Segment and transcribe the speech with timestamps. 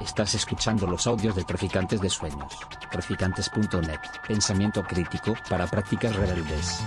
[0.00, 2.52] Estás escuchando los audios de Traficantes de Sueños.
[2.90, 4.00] Traficantes.net.
[4.26, 6.80] Pensamiento crítico para prácticas rebeldes.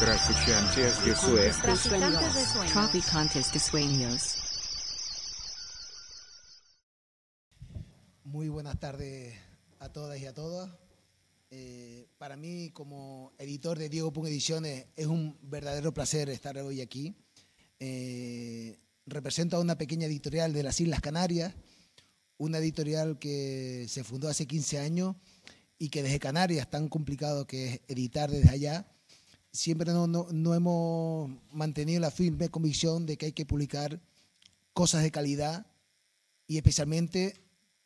[0.00, 2.72] Traficantes de Sueños.
[2.72, 4.38] Traficantes de sueños.
[8.24, 9.38] Muy buenas tardes
[9.78, 10.70] a todas y a todos.
[11.50, 16.80] Eh, para mí, como editor de Diego Pun Ediciones, es un verdadero placer estar hoy
[16.80, 17.14] aquí.
[17.78, 21.54] Eh, represento a una pequeña editorial de las Islas Canarias,
[22.38, 25.16] una editorial que se fundó hace 15 años
[25.78, 28.86] y que desde Canarias, tan complicado que es editar desde allá,
[29.52, 34.00] siempre no, hemos mantenido la firme convicción de que hay que publicar
[34.72, 35.66] cosas de calidad
[36.46, 37.34] y especialmente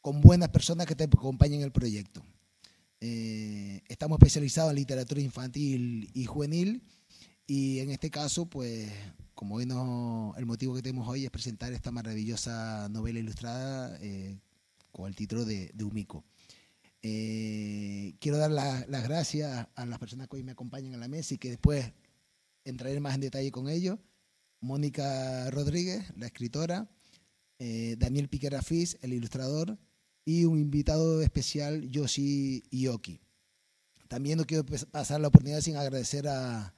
[0.01, 2.23] con buenas personas que te acompañen en el proyecto.
[3.01, 6.83] Eh, estamos especializados en literatura infantil y juvenil
[7.47, 8.91] y en este caso, pues,
[9.37, 9.65] como hoy
[10.37, 14.41] el motivo que tenemos hoy es presentar esta maravillosa novela ilustrada eh,
[14.91, 16.25] con el título de, de Umiko.
[17.03, 21.07] Eh, quiero dar la- las gracias a las personas que hoy me acompañan en la
[21.09, 21.93] mesa y que después
[22.65, 23.99] entraré más en detalle con ellos.
[24.61, 26.89] Mónica Rodríguez, la escritora,
[27.59, 29.79] eh, Daniel Piquera Fis, el ilustrador,
[30.25, 33.21] y un invitado especial, Yoshi Ioki.
[34.09, 36.75] También no quiero pas- pasar la oportunidad sin agradecer a,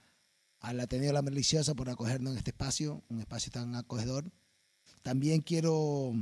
[0.60, 4.30] al Ateneo La Maliciosa por acogernos en este espacio, un espacio tan acogedor.
[5.02, 6.12] También quiero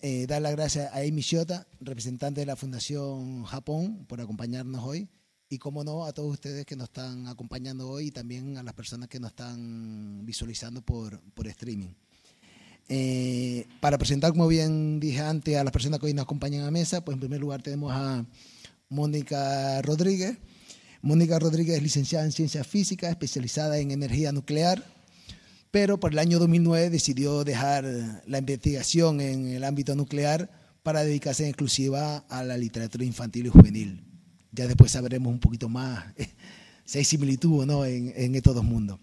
[0.00, 5.08] eh, dar las gracias a Amy Shota, representante de la Fundación Japón, por acompañarnos hoy.
[5.48, 8.74] Y como no, a todos ustedes que nos están acompañando hoy y también a las
[8.74, 11.94] personas que nos están visualizando por, por streaming.
[12.88, 16.70] Eh, para presentar, como bien dije antes, a las personas que hoy nos acompañan a
[16.70, 18.26] mesa, pues en primer lugar tenemos a
[18.88, 20.38] Mónica Rodríguez.
[21.04, 24.82] Mónica Rodríguez es licenciada en Ciencias Físicas, especializada en energía nuclear,
[25.70, 27.84] pero por el año 2009 decidió dejar
[28.26, 30.50] la investigación en el ámbito nuclear
[30.82, 34.02] para dedicarse en exclusiva a la literatura infantil y juvenil.
[34.50, 36.06] Ya después sabremos un poquito más
[36.86, 38.98] si hay similitud o no en, en estos dos mundos.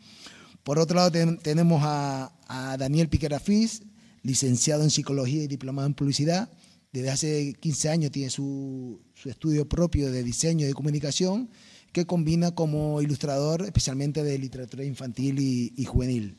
[0.64, 3.84] Por otro lado, ten- tenemos a, a Daniel Piquera Fis,
[4.24, 6.50] licenciado en Psicología y diplomado en Publicidad.
[6.92, 11.50] Desde hace 15 años tiene su, su estudio propio de diseño y de comunicación,
[11.92, 16.38] que combina como ilustrador especialmente de literatura infantil y, y juvenil.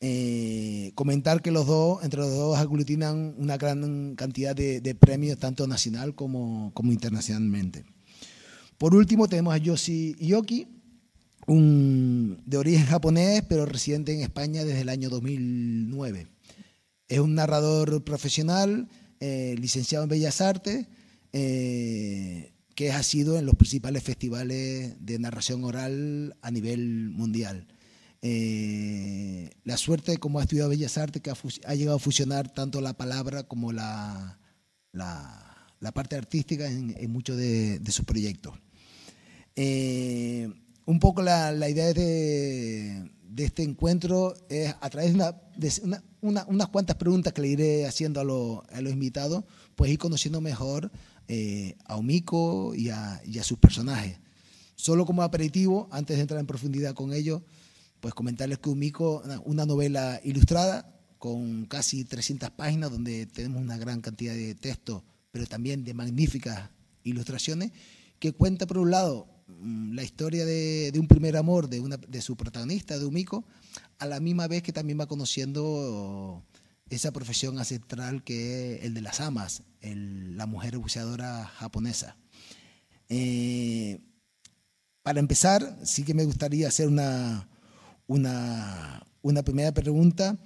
[0.00, 5.66] Eh, comentar que los dos, entre los dos, aglutinan una gran cantidad de, premios, tanto
[5.66, 7.84] nacional como, como internacionalmente.
[8.76, 10.68] Por último, tenemos a Yoshi Yoki,
[11.46, 16.26] un, de origen japonés, pero residente en España desde el año 2009.
[17.08, 18.88] Es un narrador profesional,
[19.20, 20.86] eh, licenciado en Bellas Artes,
[21.32, 27.66] eh, que ha sido en los principales festivales de narración oral a nivel mundial.
[28.20, 32.92] Eh, la suerte, como ha estudiado Bellas Artes, que ha, llegado a fusionar tanto la
[32.92, 34.38] palabra como la,
[34.92, 38.54] la, parte artística en, muchos de, de sus proyectos.
[39.56, 40.52] Eh,
[40.84, 45.72] un poco la, la idea de, de este encuentro es a través de, una, de
[45.82, 49.44] una- una- unas cuantas preguntas que le iré haciendo a, los- a los invitados,
[49.76, 50.90] pues ir conociendo mejor
[51.28, 54.18] eh, a Omiko y a, y a sus personajes.
[54.74, 57.42] Solo como aperitivo, antes de entrar en profundidad con ellos,
[58.00, 64.00] pues comentarles que Umiko, una- novela ilustrada con casi 300 páginas, donde tenemos una gran
[64.00, 66.70] cantidad de texto, pero también de magníficas
[67.04, 67.72] ilustraciones,
[68.18, 72.36] que cuenta por un lado mm, la historia de, un primer amor de, de su
[72.36, 73.44] protagonista, de Umiko,
[73.98, 76.44] a la misma vez que también va conociendo
[76.90, 79.62] esa profesión ancestral que es el de las amas,
[79.94, 82.16] la mujer buceadora japonesa.
[83.08, 84.00] Eh,
[85.02, 87.48] para empezar, sí que me gustaría hacer una,
[88.06, 90.36] una, una primera pregunta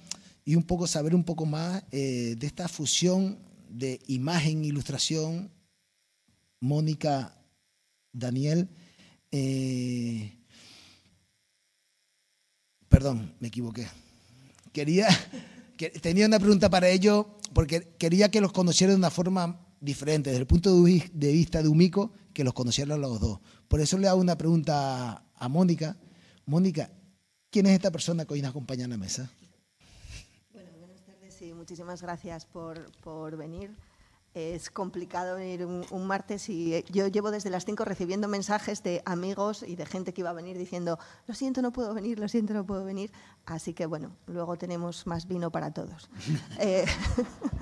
[0.44, 5.50] y un poco saber un poco más eh, de esta fusión de imagen e ilustración,
[6.60, 7.36] Mónica,
[8.12, 8.68] Daniel.
[9.30, 10.36] eh,
[12.88, 13.86] perdón, me equivoqué.
[14.72, 15.08] Quería,
[15.88, 17.24] tenía una pregunta para ellos
[17.54, 21.32] porque quería que los conocieran de una forma diferente, desde el punto de vi- de
[21.32, 23.40] vista de Umiko, que los conocieran los dos.
[23.66, 25.96] Por eso le hago una pregunta a Mónica.
[26.44, 26.90] Mónica,
[27.50, 29.30] ¿quién es esta persona que hoy nos acompaña en la mesa?
[30.52, 33.70] Bueno, buenas tardes y muchísimas gracias por, por venir.
[34.32, 38.82] Es complicado venir un, un martes y eh, yo llevo desde las 5 recibiendo mensajes
[38.82, 42.20] de amigos y de gente que iba a venir diciendo, lo siento, no puedo venir,
[42.20, 43.10] lo siento, no puedo venir.
[43.44, 46.08] Así que bueno, luego tenemos más vino para todos.
[46.60, 46.84] Eh,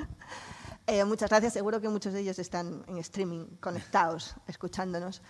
[0.86, 5.22] eh, muchas gracias, seguro que muchos de ellos están en streaming, conectados, escuchándonos.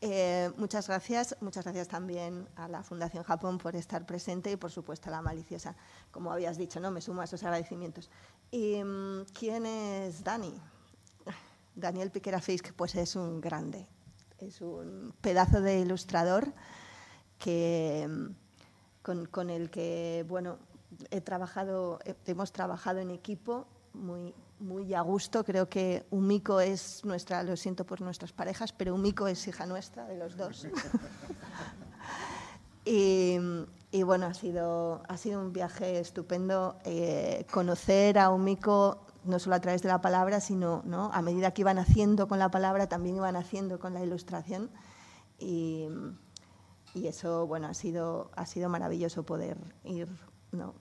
[0.00, 1.36] Eh, muchas gracias.
[1.40, 5.22] Muchas gracias también a la Fundación Japón por estar presente y, por supuesto, a la
[5.22, 5.74] maliciosa.
[6.10, 6.90] Como habías dicho, ¿no?
[6.90, 8.10] me sumo a esos agradecimientos.
[8.50, 10.54] ¿Y, mm, ¿Quién es Dani?
[11.78, 13.86] Daniel Piquera Fisk, pues es un grande.
[14.38, 16.52] Es un pedazo de ilustrador
[17.38, 18.08] que,
[19.02, 20.58] con, con el que bueno,
[21.10, 25.44] he trabajado, hemos trabajado en equipo muy, muy a gusto.
[25.44, 30.06] Creo que Umiko es nuestra, lo siento por nuestras parejas, pero Umiko es hija nuestra,
[30.06, 30.66] de los dos.
[32.84, 33.36] y,
[33.90, 39.56] y, bueno, ha sido, ha sido un viaje estupendo eh, conocer a Umiko no solo
[39.56, 41.10] a través de la palabra, sino ¿no?
[41.12, 44.70] a medida que iban haciendo con la palabra, también iban haciendo con la ilustración.
[45.38, 45.88] Y,
[46.94, 50.08] y eso bueno, ha, sido, ha sido maravilloso poder ir
[50.52, 50.74] ¿no?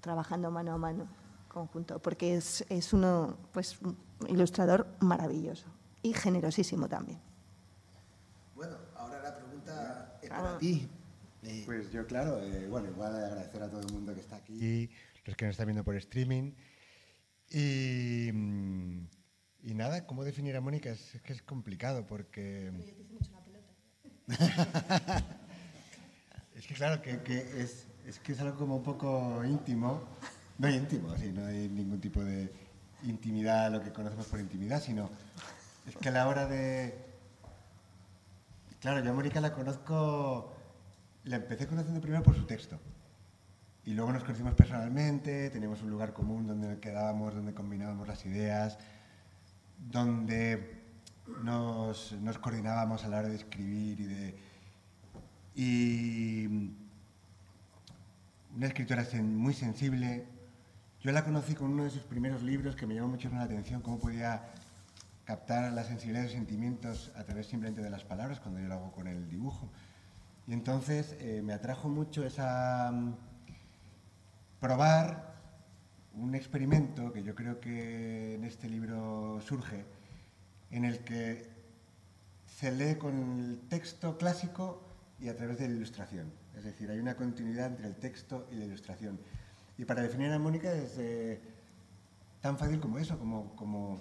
[0.00, 1.08] trabajando mano a mano
[1.48, 3.96] conjunto, porque es, es uno, pues, un
[4.28, 5.66] ilustrador maravilloso
[6.02, 7.18] y generosísimo también.
[8.54, 10.88] Bueno, ahora la pregunta es para ti.
[11.42, 14.90] Eh, pues yo, claro, eh, bueno, igual agradecer a todo el mundo que está aquí,
[15.24, 16.52] los que nos están viendo por streaming.
[17.58, 19.06] Y, mm,
[19.62, 20.90] y nada, ¿cómo definir a Mónica?
[20.90, 22.70] Es, que es complicado porque...
[26.54, 30.06] es que claro, que, que es, es que es algo como un poco íntimo
[30.58, 32.50] no hay íntimo, así, no hay ningún tipo de
[33.04, 35.10] intimidad, lo que conocemos por intimidad, sino
[35.86, 36.94] es que a la hora de...
[38.80, 40.54] Claro, yo a Mónica la conozco,
[41.24, 42.78] la empecé conociendo primero por su texto.
[43.86, 48.78] Y luego nos conocimos personalmente, teníamos un lugar común donde quedábamos, donde combinábamos las ideas,
[49.78, 50.82] donde
[51.44, 54.34] nos, coordinábamos a la hora de escribir y de...
[55.54, 56.46] Y
[58.56, 60.26] una escritora muy sensible,
[61.00, 63.82] yo la conocí con uno de sus primeros libros que me llamó mucho la atención,
[63.82, 64.48] cómo podía
[65.24, 68.74] captar la sensibilidad de los sentimientos a través simplemente de las palabras, cuando yo lo
[68.74, 69.70] hago con el dibujo.
[70.48, 72.92] Y entonces eh, me atrajo mucho esa
[74.60, 75.34] probar
[76.14, 79.84] un experimento que yo creo que en este libro surge,
[80.70, 81.50] en el que
[82.46, 84.82] se lee con el texto clásico
[85.20, 86.32] y a través de la ilustración.
[86.56, 89.20] Es decir, hay una continuidad entre el texto y la ilustración.
[89.76, 91.40] Y para definir a Mónica es eh,
[92.40, 94.00] tan fácil como eso, como, como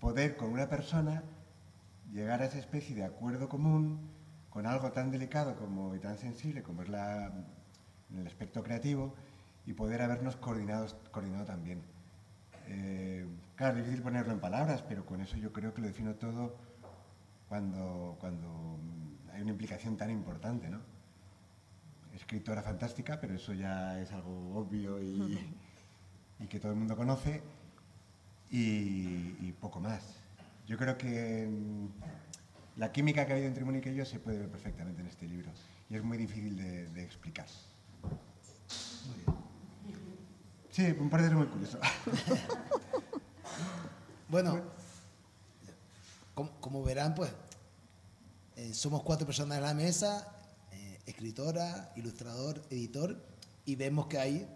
[0.00, 1.22] poder con una persona
[2.12, 4.10] llegar a esa especie de acuerdo común
[4.50, 7.32] con algo tan delicado como, y tan sensible como es la,
[8.16, 9.14] el aspecto creativo
[9.66, 11.82] y poder habernos coordinado, coordinado también.
[12.66, 13.26] Eh,
[13.56, 16.56] claro, es difícil ponerlo en palabras, pero con eso yo creo que lo defino todo
[17.48, 18.78] cuando, cuando
[19.32, 20.94] hay una implicación tan importante, ¿no?
[22.14, 25.38] escritora fantástica, pero eso ya es algo obvio y,
[26.48, 27.42] que todo el mundo conoce,
[28.50, 30.20] y, poco más.
[30.66, 31.48] Yo creo que
[32.76, 35.26] la química que ha habido entre Mónica y yo se puede ver perfectamente en este
[35.26, 35.50] libro,
[35.88, 37.46] y es muy difícil de, explicar.
[40.74, 41.78] Sí, un par de muy curioso.
[44.28, 44.60] bueno,
[46.60, 47.30] como, verán, pues
[48.56, 50.34] eh, somos cuatro personas en la mesa
[51.06, 53.22] escritora, ilustrador, editor,
[53.64, 54.48] y vemos que hay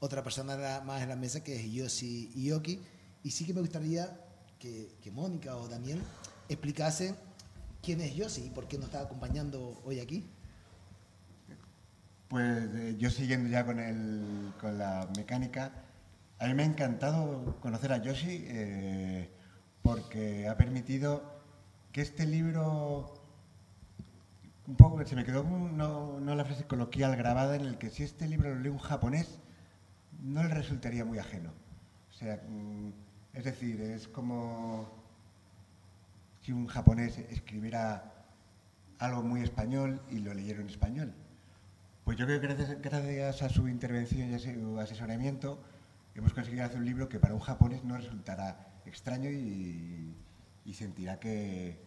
[0.00, 2.80] otra persona más en la mesa que es Yoshi Yoki.
[3.22, 4.20] Y sí que me gustaría
[4.58, 6.02] que, Mónica o Daniel
[6.48, 7.14] explicase
[7.82, 10.28] quién es Yoshi y por qué nos está acompañando hoy aquí.
[12.32, 15.70] Pues yo siguiendo ya con, el, con la mecánica,
[16.38, 19.30] a mí me ha encantado conocer a Yoshi eh,
[19.82, 21.42] porque ha permitido
[21.92, 23.12] que este libro
[24.66, 28.02] un poco, se me quedó no, no, la frase coloquial grabada en el que si
[28.02, 29.38] este libro lo lee un japonés,
[30.22, 31.50] no le resultaría muy ajeno.
[32.08, 32.92] O sea, mm,
[33.34, 34.88] es decir, es como
[36.40, 38.24] si un japonés escribiera
[38.98, 41.14] algo muy español y lo leyera en español.
[42.04, 45.62] Pues yo creo que gracias, gracias a su intervención y a su asesoramiento
[46.14, 50.14] hemos conseguido hacer un libro que para un japonés no resultará extraño y,
[50.64, 51.80] y sentirá que,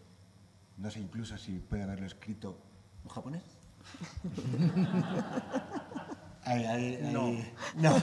[0.78, 2.58] no sé incluso si puede haberlo escrito
[3.04, 3.44] un japonés.
[7.12, 7.36] no.
[7.76, 7.96] No.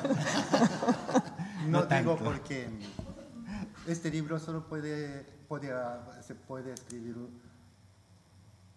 [1.69, 2.69] no, digo porque
[3.87, 5.73] este libro solo puede, puede,
[6.23, 7.17] se puede escribir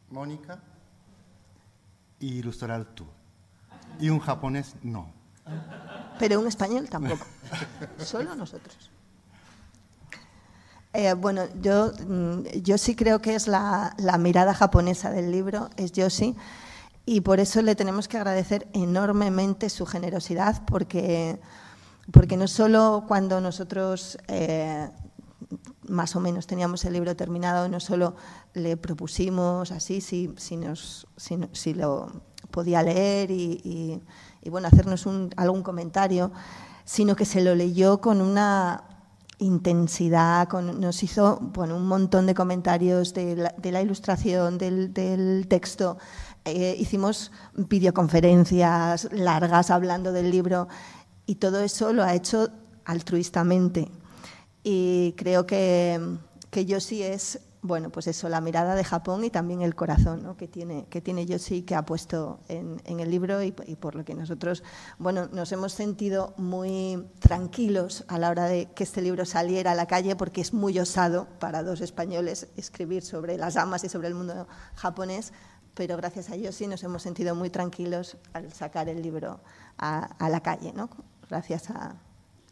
[0.10, 0.60] Mónica
[2.20, 3.06] y ilustrar tú.
[4.00, 5.08] Y un japonés no.
[6.20, 7.26] Pero un español tampoco.
[7.98, 8.92] Solo nosotros.
[10.98, 15.92] Eh, bueno, yo, mm, yo sí creo que es la, mirada japonesa del libro, es
[15.92, 16.38] Yoshi,
[17.06, 21.38] y por eso le tenemos que agradecer enormemente su generosidad, porque,
[22.14, 24.90] porque no solo cuando nosotros eh,
[25.90, 28.16] más o menos teníamos el libro terminado, no solo
[28.54, 32.22] le propusimos así, si, si, nos, si, si lo
[32.52, 34.02] podía leer y,
[34.50, 36.32] bueno, hacernos algún comentario,
[36.84, 38.84] sino que se lo leyó con una
[39.40, 45.98] intensidad, con- nos hizo un montón de comentarios de la, ilustración, del, texto.
[46.46, 50.68] Eh, hicimos videoconferencias largas hablando del libro
[51.26, 52.50] y todo eso lo ha hecho
[52.86, 53.90] altruistamente.
[54.64, 56.00] Y creo que,
[56.52, 60.38] que Yoshi es, bueno, pues eso, la mirada de Japón y también el corazón ¿no?
[60.38, 64.14] que, tiene, que tiene Yoshi, que ha puesto en, el libro y, por lo que
[64.14, 64.64] nosotros,
[65.00, 69.76] bueno, nos hemos sentido muy tranquilos a la hora de que este libro saliera a
[69.76, 74.10] la calle porque es muy osado para dos españoles escribir sobre las amas y sobre
[74.10, 75.34] el mundo japonés,
[75.74, 79.42] pero gracias a Yoshi nos hemos sentido muy tranquilos al sacar el libro
[79.78, 80.90] a, a la calle, ¿no?
[81.30, 81.96] Gracias a,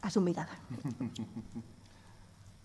[0.01, 0.49] a su mirada.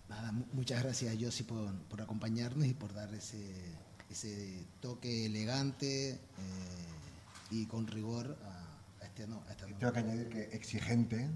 [0.09, 3.75] Nada, mu- muchas gracias, Yossi, por, por acompañarnos y por dar ese,
[4.09, 6.19] ese toque elegante eh,
[7.51, 9.65] y con rigor a, a este no, a esta.
[9.67, 11.29] Tengo que añadir que exigente,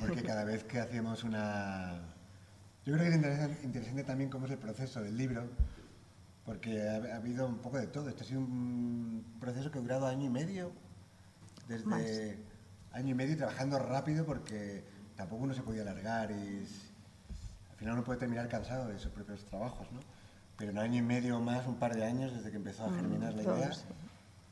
[0.00, 2.00] porque cada vez que hacemos una...
[2.86, 5.48] Yo creo que es interesante, interesante también cómo es el proceso del libro,
[6.44, 8.08] porque ha, ha habido un poco de todo.
[8.10, 10.70] Este ha sido un proceso que ha durado año y medio,
[11.66, 12.02] desde Más.
[12.92, 14.84] año y medio y trabajando rápido porque
[15.16, 16.66] tampoco uno se podía alargar y
[17.74, 19.98] al final uno puede terminar cansado de sus propios trabajos, ¿no?
[20.56, 23.34] Pero en año y medio más, un par de años desde que empezó a germinar
[23.34, 23.72] la todo, idea.
[23.72, 23.82] sí.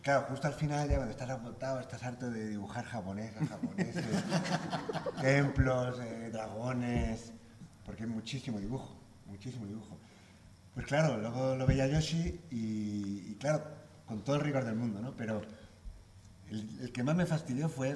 [0.03, 4.05] Claro, justo al final, ya cuando estás agotado, estás harto de dibujar japonesas, japoneses,
[5.21, 7.33] templos, eh, dragones,
[7.87, 9.97] porque hay muchísimo dibujo, muchísimo dibujo.
[10.75, 13.63] Pues claro, luego lo veía Yoshi y, y claro,
[14.05, 15.15] con todo el rigor del mundo, ¿no?
[15.17, 15.41] Pero
[16.51, 17.95] el, el que más me fastidió fue,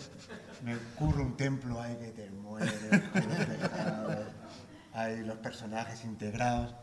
[0.62, 4.26] me ocurre un templo ahí que te tejados,
[4.96, 6.74] hay los personajes integrados.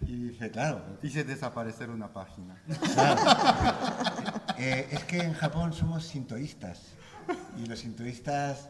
[0.00, 2.60] Y dice, claro, Hice desaparecer una página.
[2.94, 3.20] Claro.
[4.60, 6.80] Eh, es que en Japón somos sintoístas
[7.56, 8.68] y los sintoístas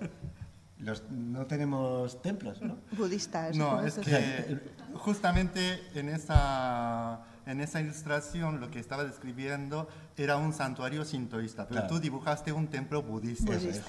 [0.80, 2.76] los, no tenemos templos, ¿no?
[2.92, 3.56] Budistas.
[3.56, 3.86] No, ¿no?
[3.86, 4.60] es que
[4.94, 7.20] justamente en esa,
[7.50, 11.88] en esa ilustración lo que estaba describiendo era un santuario sintoísta, pero Claro.
[11.95, 13.55] tú dibujaste un templo budista.
[13.55, 13.83] Eso es.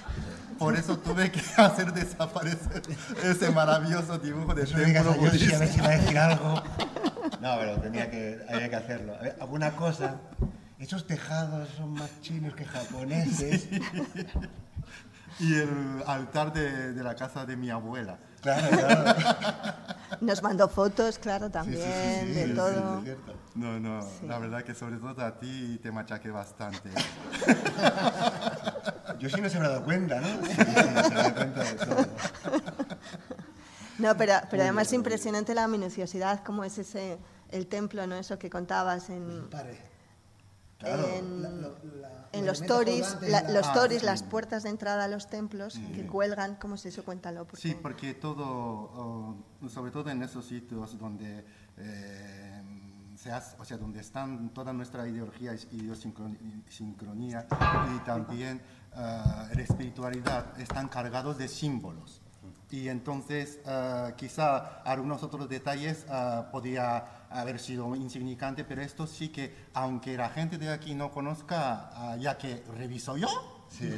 [0.58, 2.82] Por eso tuve que hacer desaparecer
[3.24, 5.68] ese maravilloso dibujo de templo a Yoshi a ver budista.
[5.68, 6.64] si va a decir algo.
[7.42, 9.16] No, pero tenía que, había que hacerlo.
[9.16, 10.18] A ver, alguna cosa.
[10.78, 13.70] Esos tejados son más chinos que japoneses.
[15.40, 18.18] Y el altar de, de la casa de mi abuela.
[18.42, 19.16] Claro, claro.
[20.22, 23.04] Nos mandó fotos, claro, Sí, también, sí, sí, sí, de sí, todo.
[23.56, 24.26] No, no, Sí.
[24.28, 26.90] la verdad que sobre todo a ti te machaqué bastante.
[29.20, 30.28] Yoshi no se habrá dado cuenta, ¿no?
[30.28, 32.06] Sí, sí, se habrá dado cuenta de todo.
[33.98, 37.18] No, pero, pero además es impresionante la minuciosidad, como es ese,
[37.50, 38.16] el templo, ¿no?
[38.16, 39.78] Eso que contabas en, Pare.
[40.80, 41.08] Claro.
[41.14, 41.60] en, La- lo-
[42.00, 42.68] la- en los la-
[43.42, 44.06] la- los Ah, toris, sí.
[44.06, 47.04] las puertas de entrada a los templos que cuelgan, ¿cómo es eso?
[47.04, 47.46] Cuéntalo.
[47.46, 49.36] porque- Sí, porque todo, oh,
[49.70, 51.46] sobre todo en esos sitios donde
[51.78, 52.62] eh,
[53.18, 57.46] se hace- o sea, donde están toda nuestra ideología y idiosincronía
[57.96, 58.62] y también
[58.94, 62.22] ah, la espiritualidad, están cargados de símbolos.
[62.72, 69.30] Y entonces ah, quizá algunos otros detalles ah, podía haber sido insignificante, pero esto sí
[69.30, 73.28] que, aunque la gente de aquí no conozca, ah, ya que reviso yo,
[73.70, 73.88] Sí.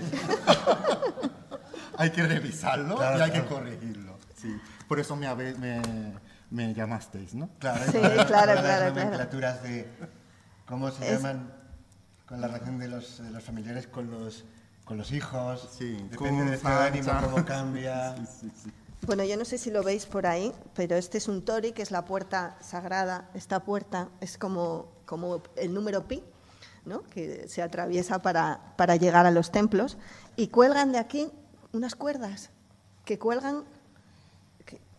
[1.98, 3.48] hay que revisarlo Claro, y hay claro.
[3.48, 4.18] que corregirlo.
[4.36, 4.56] Sí.
[4.88, 5.82] Por eso me, me,
[6.50, 7.50] me llamasteis, ¿no?
[7.60, 8.96] Claro, Sí, las- claro, las claro, claro.
[8.96, 9.88] nomenclaturas de
[10.66, 11.54] cómo se Es- llaman
[12.26, 14.46] con la relación de los, de los familiares con los,
[14.86, 15.70] con los hijos.
[15.78, 18.16] Sí, Depende con del estado de ánimo, cómo cambia.
[18.18, 18.72] Sí, sí, sí.
[19.06, 21.82] Bueno, yo no sé si lo veis por ahí, pero este es un tori, que
[21.82, 23.30] es la puerta sagrada.
[23.34, 26.24] Esta puerta es como, como el número pi,
[26.86, 27.02] ¿no?
[27.04, 29.98] que se atraviesa para, para llegar a los templos.
[30.36, 31.32] Y cuelgan de aquí
[31.74, 32.52] unas cuerdas,
[33.06, 33.64] que cuelgan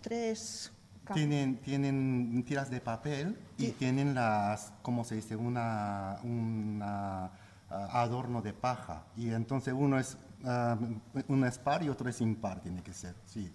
[0.03, 0.73] tres...
[1.15, 3.73] Tienen, tienen tiras de papel y Sí.
[3.73, 5.35] tienen las, ¿cómo se dice?
[5.35, 7.25] Una, una
[7.69, 9.05] ah, adorno de paja.
[9.17, 10.79] Y entonces uno es, ah,
[11.27, 13.17] uno es par y otro es impar, tiene que ser.
[13.27, 13.53] Sí,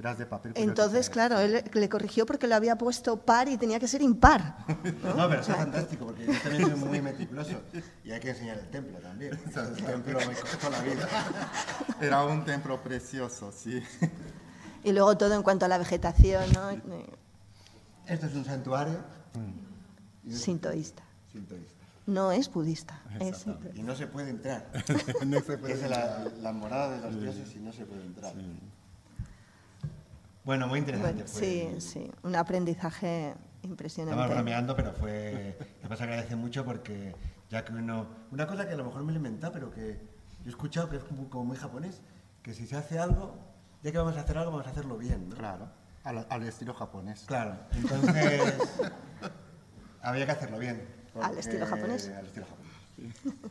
[0.00, 0.54] tiras de papel.
[0.54, 4.00] que Entonces, claro, él le corrigió porque lo había puesto par y tenía que ser
[4.00, 4.56] impar.
[5.16, 7.60] No, pero eso es fantástico, porque yo también soy muy meticuloso.
[8.04, 9.32] Y hay que enseñar el templo también.
[9.54, 11.06] El templo me costó la vida.
[12.00, 13.82] Era un templo precioso, sí.
[14.84, 16.70] Y luego todo en cuanto a la vegetación, ¿no?
[18.06, 18.98] Esto es un santuario
[20.30, 21.02] Sintoísta.
[21.30, 21.84] sintoísta.
[22.06, 23.02] No es budista.
[23.20, 23.44] es.
[23.74, 24.70] Y no se puede entrar.
[25.26, 28.32] No se puede Es la, la morada de los dioses y no se puede entrar.
[30.50, 31.12] Bueno, muy interesante.
[31.12, 31.40] Bueno, fue.
[31.40, 34.34] sí, sí, un aprendizaje Estamos impresionante.
[34.34, 35.56] bromeando, pero fue.
[35.78, 37.14] Además agradece mucho porque
[37.48, 38.08] ya que uno.
[38.32, 40.00] Una cosa que a lo mejor me lo he inventado, pero que
[40.40, 42.00] yo he escuchado que es como, como muy japonés,
[42.42, 43.36] que si se hace algo,
[43.84, 45.36] ya que vamos a hacer algo, vamos a hacerlo bien, ¿no?
[45.36, 45.68] Claro,
[46.02, 47.22] al, al estilo japonés.
[47.28, 48.42] Claro, entonces
[50.02, 50.84] había que hacerlo bien.
[51.22, 52.08] Al estilo japonés.
[52.08, 53.14] Al estilo japonés.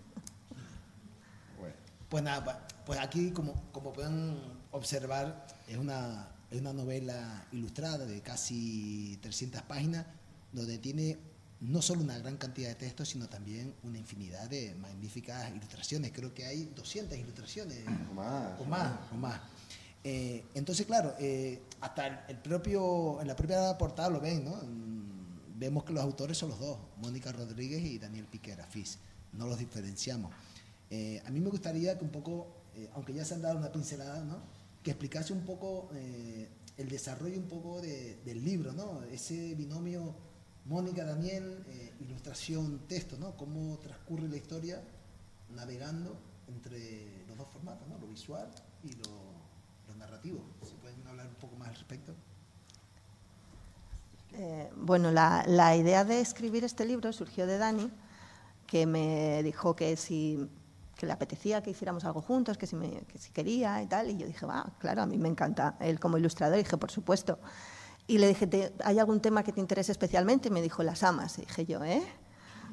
[1.58, 1.76] Bueno,
[2.10, 4.38] Pues nada, pues aquí como, como pueden
[4.72, 10.06] observar es una, es una novela ilustrada de casi 300 páginas
[10.52, 11.18] donde tiene
[11.62, 16.12] no solo una gran cantidad de textos, sino también una infinidad de magníficas ilustraciones.
[16.14, 17.80] Creo que hay 200 ilustraciones.
[18.12, 19.42] O más, O más, o más.
[20.04, 24.58] Eh, entonces, claro, eh, hasta el, propio, en la propia portada lo ven, ¿no?
[25.58, 28.98] Vemos que los autores son los dos, Mónica Rodríguez y Daniel Piquera, Fis.
[29.34, 30.34] No los diferenciamos.
[30.90, 32.48] Eh, a mí me gustaría que un poco,
[32.94, 34.42] aunque ya se han dado una pincelada, ¿no?
[34.90, 39.04] Que explicase un poco eh, el desarrollo un poco de- del libro, ¿no?
[39.04, 40.16] Ese binomio
[40.66, 43.38] Mónica-Daniel, eh, ilustración-texto, ¿no?
[43.38, 44.82] Cómo transcurre la historia
[45.56, 46.18] navegando
[46.48, 48.00] entre los dos formatos, ¿no?
[48.00, 48.50] Lo visual
[48.84, 49.12] y lo,
[49.90, 50.42] lo narrativo.
[50.68, 52.16] ¿Se pueden hablar un poco más al respecto?
[54.34, 57.92] Eh, bueno, la idea de escribir este libro surgió de Dani,
[58.66, 60.50] que me dijo que si
[61.00, 64.10] que le apetecía que hiciéramos algo juntos, que si, me- que si quería y tal.
[64.10, 66.58] Y yo dije, va, claro, a mí me encanta él como ilustrador.
[66.60, 67.40] Y dije, por supuesto.
[68.06, 70.50] Y le dije, "¿Te- ¿hay algún tema que te interese especialmente?
[70.50, 71.38] Y me dijo, las amas.
[71.40, 72.04] Y dije yo, ¿eh?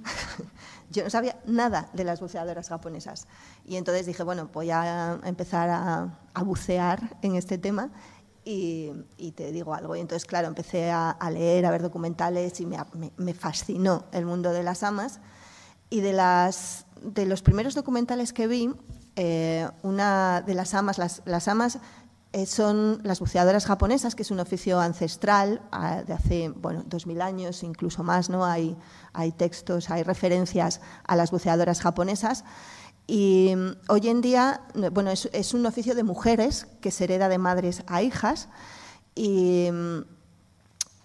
[0.91, 3.27] Yo no sabía nada de las buceadoras japonesas.
[3.65, 7.91] Y entonces dije, bueno, voy a empezar a, a bucear en este tema
[8.45, 9.97] y, y te digo algo.
[9.97, 14.05] Y entonces, claro, empecé a, a leer, a ver documentales y me, me- me fascinó
[14.13, 15.21] el mundo de las amas.
[15.91, 18.71] Y de, las, de los primeros documentales que vi,
[19.17, 21.79] eh, una de las amas, las, las amas
[22.33, 27.23] eh, son las buceadoras japonesas, que es un oficio ancestral ah, de hace, bueno, 2000
[27.23, 28.45] años, incluso más, ¿no?
[28.45, 28.77] Hay,
[29.13, 32.45] hay textos, hay referencias a las buceadoras japonesas.
[33.07, 37.05] Y mm, hoy en día, no, bueno, es, es un oficio de mujeres que se
[37.05, 38.49] hereda de madres a hijas
[39.15, 40.16] y, mm,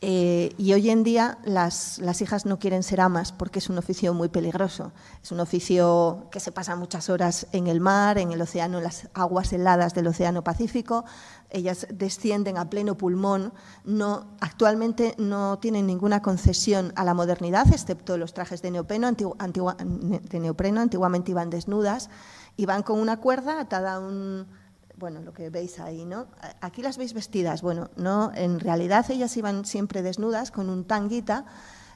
[0.03, 3.77] eh, y hoy en día las, las hijas no quieren ser amas porque es un
[3.77, 4.91] oficio muy peligroso.
[5.21, 8.83] Es un oficio que se pasa muchas horas en el mar, en el océano, en
[8.83, 11.05] las aguas heladas del Océano Pacífico.
[11.51, 13.53] Ellas descienden a pleno pulmón.
[13.85, 19.11] No, actualmente no tienen ninguna concesión a la modernidad, excepto los trajes de neopreno.
[19.11, 22.09] de neopreno antiguamente iban desnudas
[22.57, 24.47] y van con una cuerda atada a un,
[25.01, 26.27] bueno, lo que veis ahí, ¿no?
[26.61, 31.45] Aquí las veis vestidas, bueno, no, en realidad ellas iban siempre desnudas con un tanguita,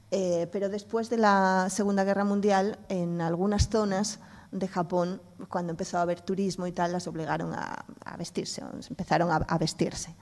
[0.10, 4.20] eh, pero después de la Segunda Guerra Mundial, en algunas zonas
[4.52, 7.86] de Japón, cuando empezó a haber turismo y tal, las obligaron a,
[8.18, 10.15] vestirse, empezaron a, a vestirse.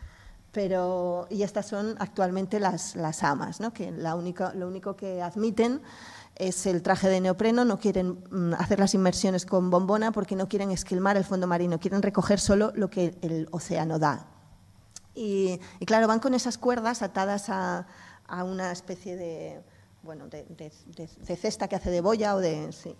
[0.51, 3.73] Pero, y estas son actualmente las, las amas, ¿no?
[3.73, 5.81] que la única, lo único que admiten
[6.35, 10.47] es el traje de neopreno, no quieren mm, hacer las inmersiones con bombona porque no
[10.47, 14.27] quieren esquilmar el fondo marino, quieren recoger solo lo que el océano da.
[15.15, 17.85] Y, claro, van con esas cuerdas atadas a,
[18.27, 19.61] a una especie de,
[20.01, 22.71] bueno, de- de cesta que hace de boya o de...
[22.71, 22.95] sí.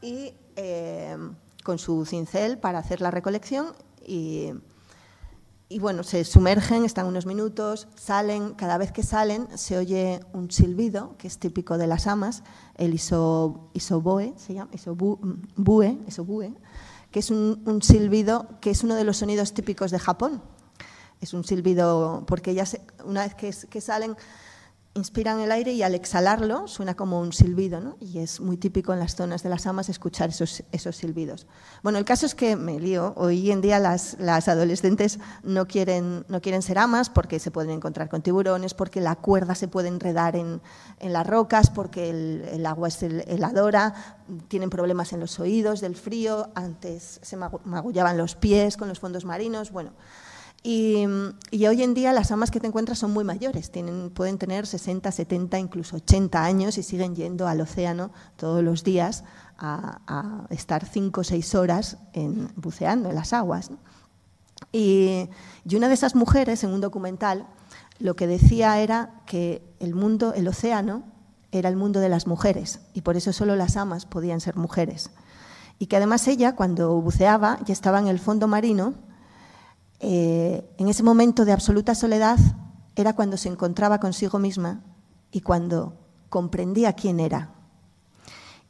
[0.00, 1.16] Y eh,
[1.64, 4.52] con su cincel para hacer la recolección y,
[5.70, 10.50] y bueno, se sumergen, están unos minutos, salen, cada vez que salen se oye un
[10.50, 12.42] silbido, que es típico de las amas,
[12.76, 16.54] el iso, isoboe, se llama, isobue, isobue,
[17.10, 20.42] que es un, silbido que es uno de los sonidos típicos de Japón.
[21.20, 24.16] Es un silbido, porque ellas una vez que salen
[24.98, 27.96] inspiran el aire y al exhalarlo suena como un silbido, ¿no?
[28.00, 31.46] Y es muy típico en las zonas de las amas escuchar esos, esos silbidos.
[31.82, 33.14] Bueno, el caso es que me lío.
[33.16, 37.70] Hoy en día las, las adolescentes no quieren, no quieren ser amas porque se pueden
[37.70, 40.60] encontrar con tiburones, porque la cuerda se puede enredar en,
[40.98, 43.94] en las rocas, porque el, el agua es hel- heladora,
[44.48, 48.98] tienen problemas en los oídos del frío, antes se magu- magullaban los pies con los
[48.98, 49.92] fondos marinos, bueno.
[50.70, 51.06] Y,
[51.66, 53.72] hoy en día las amas que te encuentras son muy mayores,
[54.12, 59.24] pueden tener 60, 70, incluso 80 años y siguen yendo al océano todos los días
[59.56, 63.70] a, estar 5 o 6 horas en, buceando en las aguas.
[64.70, 65.30] Y,
[65.64, 67.46] y una de esas mujeres, en un documental,
[67.98, 71.02] lo que decía era que el mundo, el océano,
[71.50, 75.12] era el mundo de las mujeres y por eso solo las amas podían ser mujeres.
[75.78, 79.07] Y que además ella, cuando buceaba, ya estaba en el fondo marino
[80.00, 82.38] eh, en ese momento de absoluta soledad
[82.94, 84.82] era cuando se encontraba consigo misma
[85.30, 85.96] y cuando
[86.28, 87.52] comprendía quién era.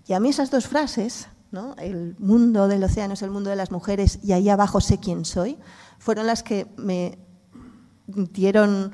[0.06, 1.74] Y a mí esas dos frases, ¿no?
[1.76, 5.24] el mundo del océano es el mundo de las mujeres y ahí abajo sé quién
[5.24, 5.58] soy,
[5.98, 7.18] fueron las que me,
[8.06, 8.92] dieron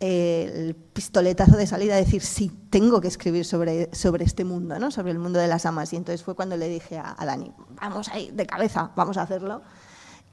[0.00, 4.90] eh, el pistoletazo de salida, decir, sí, tengo que escribir sobre, sobre este mundo, ¿no?
[4.90, 5.92] sobre el mundo de las amas.
[5.92, 9.22] Y entonces fue cuando le dije a, a Dani, vamos ahí, de cabeza, vamos a
[9.22, 9.62] hacerlo.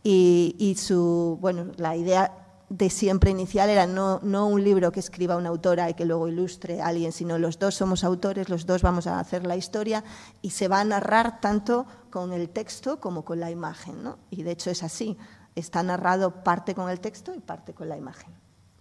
[0.04, 2.32] Y, su, bueno, la idea
[2.70, 6.28] de siempre inicial era no, no un libro que escriba una autora y que luego
[6.28, 10.04] ilustre a alguien, sino los dos somos autores, los dos vamos a hacer la historia
[10.42, 14.04] y se va a narrar tanto con el texto como con la imagen.
[14.04, 14.18] ¿no?
[14.30, 15.18] Y de hecho es así,
[15.56, 18.34] está narrado parte con el texto y parte con la imagen.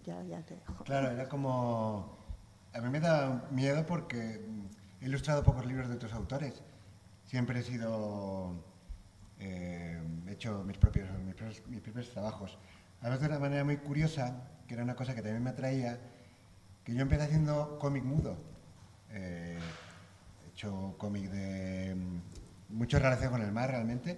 [0.03, 0.83] Ya, ya te dejo.
[0.83, 2.17] Claro, era como...
[2.73, 4.43] A mí me da miedo porque
[4.99, 6.61] he ilustrado pocos libros de otros autores.
[7.25, 8.72] Siempre he sido...
[9.43, 12.57] Eh, he hecho mis propios, mis propios, mis propios trabajos.
[13.01, 15.99] Además de una manera muy curiosa, que era una cosa que también me atraía,
[16.85, 18.37] que yo empecé haciendo cómic mudo.
[19.09, 19.57] Eh,
[20.45, 24.17] he hecho cómic de mm, mucho relación con el mar realmente,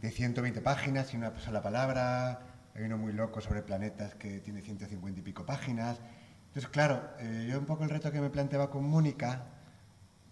[0.00, 2.40] de 120 páginas y una sola palabra.
[2.74, 6.00] Hay uno muy loco sobre planetas que tiene 150 y pico páginas.
[6.48, 9.44] Entonces, claro, eh, yo un poco el reto que me planteaba con Mónica,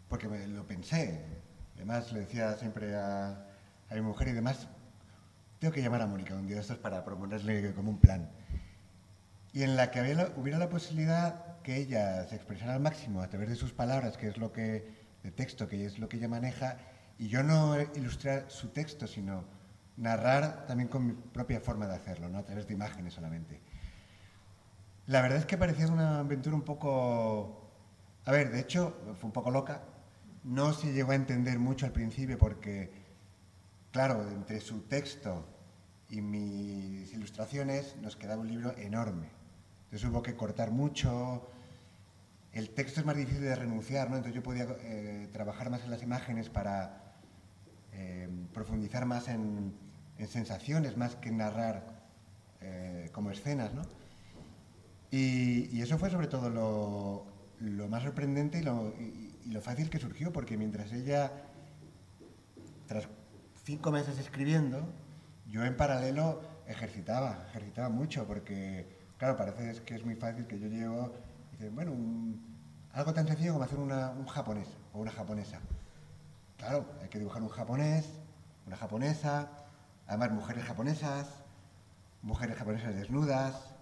[0.08, 1.24] porque me lo pensé,
[1.76, 3.47] además le decía siempre a,
[3.90, 4.68] a mi mujer y demás,
[5.58, 8.30] tengo que llamar a Mónica un día de estos para proponerle como un plan.
[9.52, 13.28] Y en la que había, hubiera la posibilidad que ella se expresara al máximo a
[13.28, 16.28] través de sus palabras, que es lo que, de texto, que es lo que ella
[16.28, 16.76] maneja,
[17.18, 19.44] y yo no ilustrar su texto, sino
[19.96, 22.38] narrar también con mi propia forma de hacerlo, ¿no?
[22.38, 23.60] a través de imágenes solamente.
[25.06, 27.72] La verdad es que parecía una aventura un poco...
[28.26, 29.82] A ver, de hecho, fue un poco loca.
[30.44, 32.97] No se llegó a entender mucho al principio porque
[33.98, 35.44] claro, entre su texto
[36.08, 39.26] y mis ilustraciones nos quedaba un libro enorme.
[39.86, 41.50] Entonces hubo que cortar mucho.
[42.52, 44.14] El texto es más difícil de renunciar, ¿no?
[44.14, 47.16] Entonces yo podía eh, trabajar más en las imágenes para
[47.92, 49.74] eh, profundizar más en,
[50.16, 52.04] en, sensaciones, más que narrar
[52.60, 53.82] eh, como escenas, ¿no?
[55.10, 56.50] Y, eso fue sobre todo
[57.58, 61.32] lo, más sorprendente y lo, y, y lo fácil que surgió, porque mientras ella,
[62.86, 63.08] tras
[63.68, 64.88] cinco meses escribiendo,
[65.46, 68.86] yo en paralelo ejercitaba, ejercitaba mucho, porque,
[69.18, 72.42] claro, parece que es muy fácil que yo dice, bueno, un,
[72.94, 75.60] algo tan sencillo como hacer una, un japonés o una japonesa.
[76.56, 78.06] Claro, hay que dibujar un japonés,
[78.66, 79.50] una japonesa,
[80.06, 81.28] además mujeres japonesas,
[82.22, 83.74] mujeres japonesas desnudas,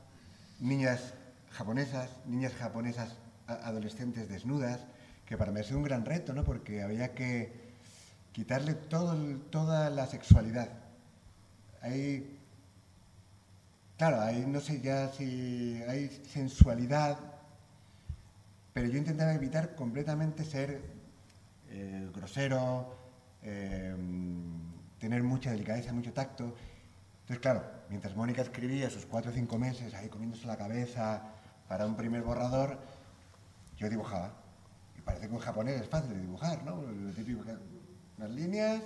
[0.59, 1.15] niñas
[1.53, 4.81] japonesas, niñas japonesas adolescentes desnudas,
[5.27, 6.43] que para mí ha sido un gran reto, ¿no?
[6.43, 7.66] Porque había que
[8.37, 9.17] quitarle todo,
[9.49, 10.69] toda la sexualidad.
[11.81, 12.39] Hay,
[13.97, 17.17] claro, hay, no sé ya si hay sensualidad,
[18.75, 20.83] pero yo intentaba evitar completamente ser
[21.71, 22.95] eh, grosero,
[23.43, 23.97] eh,
[24.99, 26.55] tener mucha delicadeza, mucho tacto.
[27.21, 31.23] Entonces, claro, mientras Mónica escribía sus cuatro o cinco meses ahí comiéndose la cabeza
[31.69, 32.79] para un primer borrador,
[33.79, 34.35] yo dibujaba.
[34.99, 36.83] Y parece que un japonés es fácil de dibujar, ¿no?
[38.19, 38.83] Las líneas,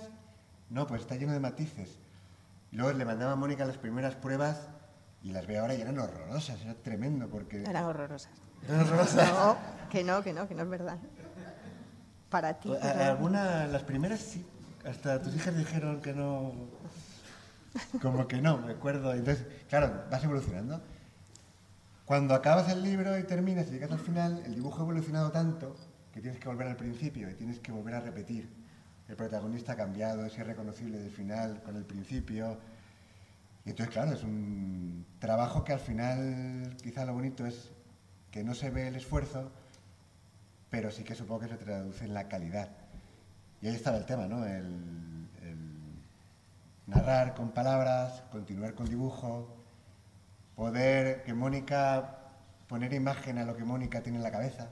[0.69, 1.97] no, pues está lleno de matices.
[2.71, 4.67] Y luego le mandaba a Mónica las primeras pruebas
[5.23, 7.61] y las veo ahora y eran horrorosas, era tremendo porque...
[7.63, 8.31] Eran horrorosas.
[8.67, 9.31] ¿Eran horrorosas?
[9.33, 9.57] No,
[9.89, 10.97] que no, que no, que no es verdad.
[12.29, 12.73] Para ti.
[12.73, 14.45] A, alguna, las primeras sí,
[14.85, 16.53] hasta tus hijas dijeron que no...
[18.01, 19.13] Como que no, me acuerdo.
[19.13, 20.81] Entonces, claro, vas evolucionando.
[22.05, 25.75] Cuando acabas el libro y terminas y llegas al final, el dibujo ha evolucionado tanto
[26.13, 28.60] que tienes que volver al principio y tienes que volver a repetir
[29.11, 32.57] el protagonista ha cambiado, es irreconocible del final con el principio.
[33.65, 37.71] Y entonces, claro, es un trabajo que al final quizá lo bonito es
[38.31, 39.51] que no se ve el esfuerzo,
[40.69, 42.69] pero sí que supongo que se traduce en la calidad.
[43.61, 44.45] Y ahí estaba el tema, ¿no?
[44.45, 45.01] El,
[46.87, 49.57] narrar con palabras, continuar con dibujo,
[50.55, 52.17] poder que Mónica,
[52.67, 54.69] poner imagen a lo que Mónica tiene en la cabeza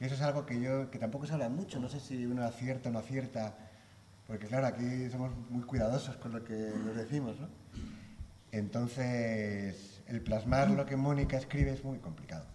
[0.00, 2.42] que eso es algo que yo, que tampoco se habla mucho, no sé si uno
[2.42, 3.54] acierta o no acierta,
[4.26, 6.54] porque claro, aquí somos muy cuidadosos con lo que
[6.86, 7.48] nos decimos, ¿no?
[8.50, 12.46] Entonces, el plasmar lo que Mónica escribe es muy complicado.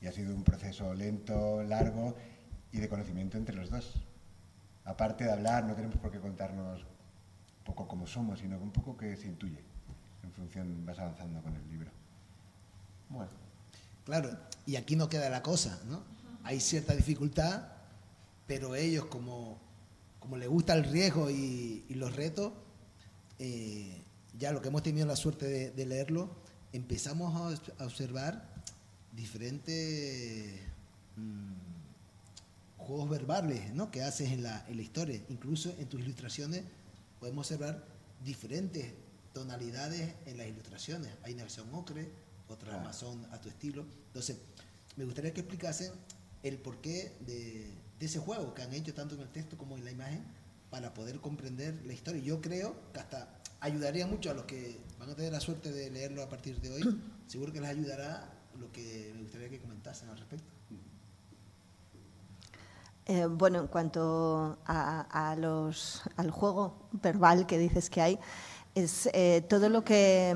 [0.00, 2.14] Y ha sido un proceso lento, largo
[2.70, 4.00] y de conocimiento entre los dos.
[4.84, 8.96] Aparte de hablar, no tenemos por qué contarnos un poco cómo somos, sino un poco
[8.96, 9.64] que se intuye
[10.22, 11.90] en función, vas avanzando con el libro.
[13.08, 13.32] Bueno.
[14.04, 14.30] Claro,
[14.64, 16.13] y aquí no queda la cosa, ¿no?
[16.44, 17.68] Hay cierta dificultad,
[18.46, 19.58] pero ellos como,
[20.20, 22.52] como les gusta el riesgo y, y los retos,
[23.38, 24.02] eh,
[24.38, 26.30] ya lo que hemos tenido la suerte de, de leerlo,
[26.72, 28.52] empezamos a, a observar
[29.12, 30.60] diferentes
[31.16, 31.52] mmm,
[32.78, 33.90] juegos verbales ¿no?
[33.90, 35.20] que haces en la, en la historia.
[35.30, 36.62] Incluso en tus ilustraciones
[37.20, 37.84] podemos observar
[38.22, 38.92] diferentes
[39.32, 41.10] tonalidades en las ilustraciones.
[41.22, 42.10] Hay una versión ocre,
[42.48, 43.86] otra más son a tu estilo.
[44.08, 44.36] Entonces,
[44.96, 45.92] me gustaría que explicasen
[46.44, 49.84] el porqué de, de ese juego que han hecho tanto en el texto como en
[49.84, 50.24] la imagen
[50.70, 52.22] para poder comprender la historia.
[52.22, 55.90] Yo creo que hasta ayudaría mucho a los que van a tener la suerte de
[55.90, 57.00] leerlo a partir de hoy.
[57.26, 60.46] Seguro que les ayudará lo que me gustaría que comentasen al respecto.
[63.06, 68.18] Eh, bueno, en cuanto a, a los, al juego verbal que dices que hay,
[68.74, 70.34] es eh, todo lo que,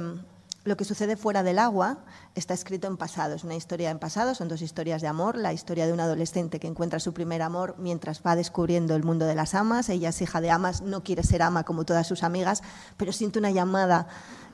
[0.69, 2.05] lo que sucede fuera del agua
[2.35, 3.35] está escrito en pasado.
[3.35, 5.37] Es una historia en pasado, son dos historias de amor.
[5.37, 9.27] La historia de un adolescente que encuentra su primer amor mientras va descubriendo el mundo
[9.27, 9.89] de las amas.
[9.89, 12.63] Ella es hija de amas, no quiere ser ama como todas sus amigas,
[12.97, 14.07] pero siente una llamada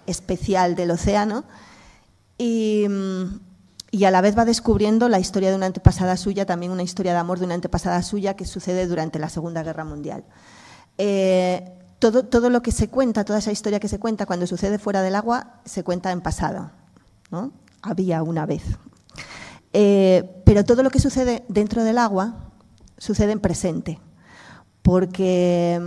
[0.07, 1.45] especial del océano.
[2.39, 2.87] Y,
[3.91, 7.13] y a la vez va descubriendo la historia de una antepasada suya, también una historia
[7.13, 10.25] de amor de una antepasada suya que sucede durante la Segunda Guerra Mundial.
[10.99, 11.73] Eh,
[12.11, 15.01] todo, todo, lo que se cuenta, toda esa historia que se cuenta cuando sucede fuera
[15.01, 16.71] del agua, se cuenta en pasado.
[17.31, 17.51] ¿no?
[17.81, 18.63] Había una vez.
[19.73, 22.51] Eh, pero todo lo que sucede dentro del agua
[22.99, 24.01] sucede en presente.
[24.83, 25.81] Porque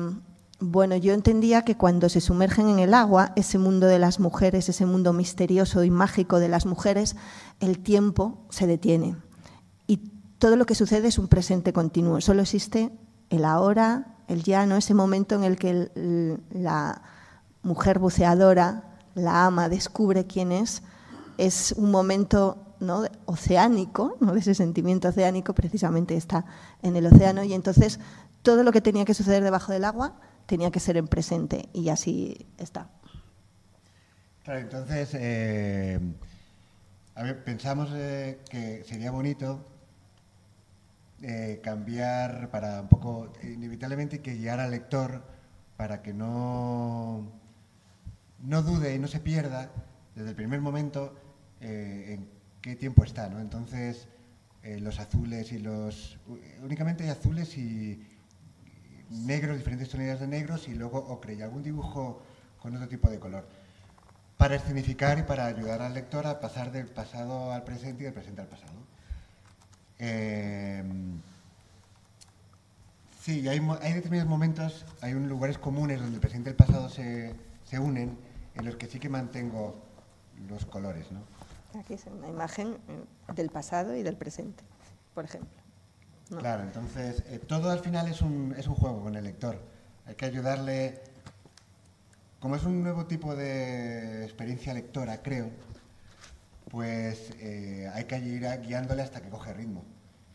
[0.59, 4.69] bueno, yo entendía que cuando se sumergen en el agua, ese mundo de las mujeres,
[4.69, 7.15] ese mundo misterioso y mágico de las mujeres,
[7.59, 9.17] el tiempo se detiene.
[9.85, 9.97] Y
[10.39, 12.21] todo lo que sucede es un presente continuo.
[12.21, 12.89] Solo existe
[13.29, 14.75] el ahora, el ya, ¿no?
[14.75, 15.89] ese momento en el que
[16.51, 17.01] la
[17.63, 18.83] mujer buceadora,
[19.15, 20.83] la ama, descubre quién es.
[21.37, 23.03] Es un momento ¿no?
[23.25, 24.33] oceánico, ¿no?
[24.33, 26.45] de ese sentimiento oceánico, precisamente está
[26.81, 27.43] en el océano.
[27.43, 27.99] Y entonces
[28.41, 31.89] todo lo que tenía que suceder debajo del agua tenía que ser en presente y
[31.89, 32.89] así está.
[34.43, 35.99] Claro, entonces, eh,
[37.43, 39.65] pensamos eh, que sería bonito
[41.21, 45.23] eh, cambiar para un poco, inevitablemente, que guiar al lector
[45.75, 47.31] para que no,
[48.39, 49.71] no dude y no se pierda
[50.15, 51.15] desde el primer momento
[51.59, 52.29] en
[52.61, 53.39] qué tiempo está, ¿no?
[53.39, 54.07] Entonces,
[54.63, 56.19] los azules y los...
[56.61, 57.99] Únicamente hay azules y
[59.09, 62.21] negros, diferentes tonalidades de negros y luego ocre y algún dibujo
[62.61, 63.47] con otro tipo de color.
[64.37, 68.13] Para escenificar y para ayudar al lector a pasar del pasado al presente y del
[68.13, 68.76] presente al pasado.
[69.99, 70.83] Eh,
[73.21, 76.89] sí, hay, hay, determinados momentos, hay un, lugares comunes donde el presente y el pasado
[76.89, 78.17] se, se, unen,
[78.55, 79.75] en los que sí que mantengo
[80.47, 81.11] los colores.
[81.11, 81.21] ¿no?
[81.79, 84.63] Aquí es una imagen eh, del pasado y del presente,
[85.13, 85.49] por ejemplo.
[86.29, 86.39] No.
[86.39, 89.59] Claro, entonces eh, todo al final es un, es un juego con el lector.
[90.05, 91.01] Hay que ayudarle,
[92.39, 95.49] como es un nuevo tipo de experiencia lectora, creo,
[96.69, 99.83] pues eh, hay que ir guiándole hasta que coge ritmo.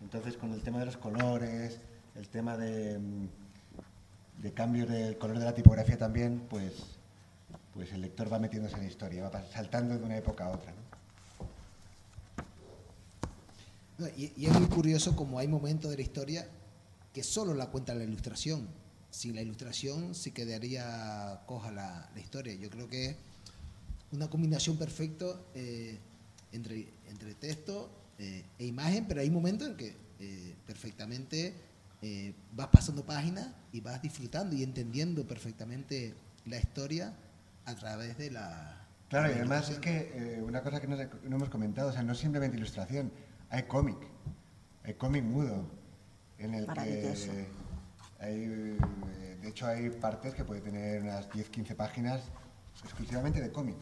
[0.01, 1.79] Entonces con el tema de los colores,
[2.15, 2.99] el tema de,
[4.39, 6.73] de cambio del color de la tipografía también, pues,
[7.75, 10.75] pues el lector va metiéndose en la historia, va saltando de una época a otra.
[14.17, 16.49] Y, es muy curioso como hay momentos de la historia
[17.13, 18.69] que solo la cuenta la ilustración.
[19.11, 22.55] Sin la ilustración se quedaría coja la, historia.
[22.55, 23.17] Yo creo que
[24.11, 25.99] una combinación perfecta eh,
[26.53, 31.55] entre, entre texto eh, e imagen, pero hay momentos en que eh, perfectamente
[32.03, 36.15] eh, vas pasando páginas y vas disfrutando y entendiendo perfectamente
[36.47, 37.15] la historia
[37.65, 38.87] a través de la...
[39.09, 42.13] Claro, y además es que una cosa que no, no hemos comentado, o sea, no
[42.13, 43.13] es simplemente ilustración,
[43.51, 43.99] hay cómic,
[44.85, 45.69] hay cómic mudo,
[46.39, 47.47] en el que
[48.19, 52.23] hay, de hecho hay partes que puede tener unas 10-15 páginas
[52.85, 53.77] exclusivamente de cómic.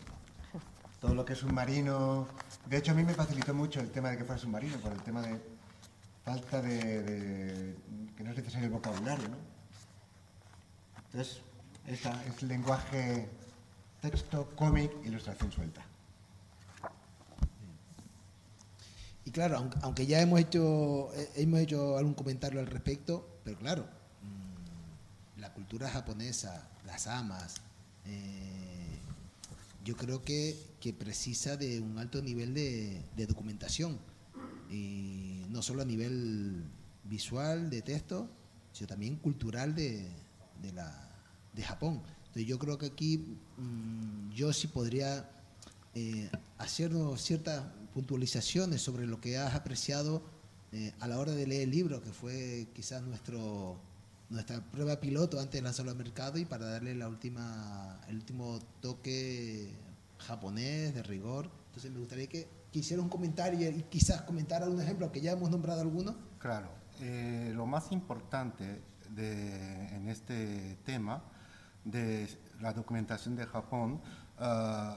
[1.01, 2.29] Todo lo que es submarino,
[2.67, 5.03] de hecho a mí me facilitó mucho el tema de que fuera submarino, por el
[5.03, 5.41] tema de
[6.25, 7.75] falta de,
[8.17, 9.37] que no es necesario el vocabulario, ¿no?
[11.07, 11.41] Entonces,
[11.87, 13.29] esta es lenguaje
[14.01, 15.83] texto, cómic, ilustración suelta.
[19.25, 23.87] Y claro, aunque ya hemos hecho, hemos hecho algún comentario al respecto, pero claro,
[25.37, 27.57] la cultura japonesa, las amas,
[28.07, 28.90] eh,
[29.85, 33.99] yo creo que, que, precisa de un alto nivel de, de, documentación,
[34.71, 36.65] y no solo a nivel
[37.05, 38.29] visual, de texto,
[38.73, 40.07] sino también cultural de,
[40.63, 41.11] de, la,
[41.53, 42.03] de Japón.
[42.19, 45.29] Entonces yo creo que aquí mmm, yo sí podría
[45.95, 50.23] eh, hacernos ciertas puntualizaciones sobre lo que has apreciado
[50.71, 53.81] eh, a la hora de leer el libro, que fue quizás nuestro,
[54.31, 58.61] nuestra prueba piloto antes de lanzarlo al mercado y para darle la última, el último
[58.81, 59.75] toque
[60.19, 61.51] japonés de rigor.
[61.67, 65.51] Entonces me gustaría que quisiera un comentario y quizás comentar algún ejemplo, que ya hemos
[65.51, 66.15] nombrado alguno.
[66.39, 66.69] Claro,
[67.01, 71.23] eh, lo más importante de, en este tema
[71.85, 72.29] de
[72.61, 74.01] la documentación de Japón
[74.39, 74.95] uh,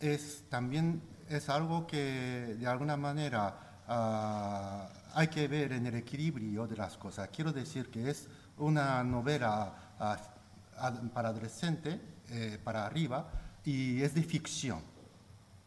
[0.00, 6.66] es también es algo que de alguna manera ah, hay que ver en el equilibrio
[6.66, 7.28] de las cosas.
[7.32, 9.72] Quiero decir que es una novela
[11.12, 13.28] para adolescente, eh, para arriba,
[13.64, 14.80] y es de ficción.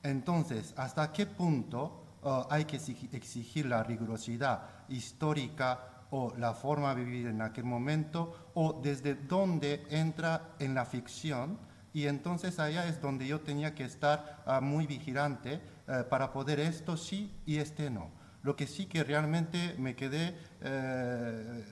[0.04, 6.94] Entonces, ¿hasta qué punto ah, hay que exigi- exigir la rigurosidad histórica o la forma
[6.94, 11.58] de vivir en aquel momento o desde dónde entra en la ficción?
[11.94, 16.60] Y entonces allá es donde yo tenía que estar ah, muy vigilante eh, para poder
[16.60, 18.10] esto sí y este no.
[18.44, 21.64] Lo que sí que realmente me quedé eh,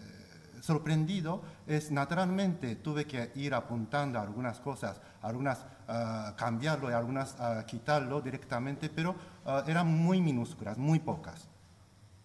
[0.63, 7.65] sorprendido es naturalmente tuve que ir apuntando algunas cosas, algunas ah, cambiarlo y algunas ah,
[7.67, 9.13] quitarlo directamente, pero
[9.45, 11.49] ah, eran muy minúsculas, muy pocas.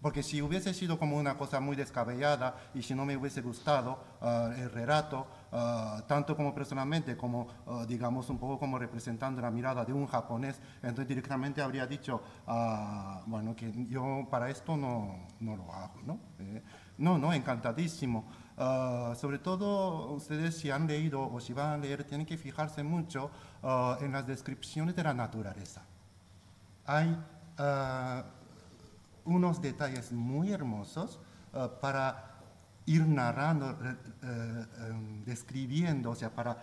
[0.01, 3.98] Porque si hubiese sido como una cosa muy descabellada y si no me hubiese gustado
[4.57, 5.27] el relato,
[6.07, 10.61] tanto como personalmente como, ah, digamos, un poco como representando la mirada de un japonés,
[10.77, 12.22] entonces directamente habría dicho,
[13.27, 16.20] bueno, que yo para esto no, no lo hago, ¿no?
[16.38, 16.62] Eh,
[16.98, 18.24] no, no, encantadísimo.
[18.61, 22.82] Ah, sobre todo, ustedes si han leído o si van a leer, tienen que fijarse
[22.82, 23.30] mucho
[23.62, 25.82] ah, en las descripciones de la naturaleza.
[26.84, 27.16] Hay
[27.56, 28.24] ah,
[29.24, 31.20] unos detalles muy hermosos
[31.80, 32.24] para
[32.87, 36.56] ir narrando, eh, eh, em, describiendo, o sea, para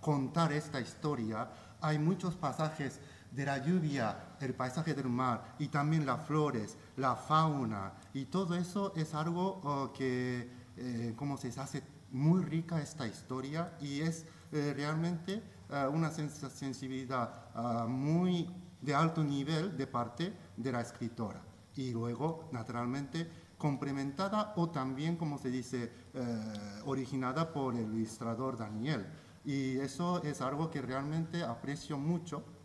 [0.00, 1.48] contar esta historia.
[1.80, 3.00] Hay muchos pasajes
[3.38, 7.92] de la lluvia, el paisaje del mar y también las flores, la fauna.
[8.12, 13.76] Y todo eso es algo oh, que, eh, como se hace muy rica esta historia
[13.80, 18.50] y es eh, realmente ah, una sens- sensibilidad ah, muy
[18.82, 21.40] de alto nivel de parte de la escritora.
[21.76, 29.06] Y luego, naturalmente, complementada o también, como se dice, eh, originada por el ilustrador Daniel.
[29.44, 32.57] Y eso es algo que realmente aprecio mucho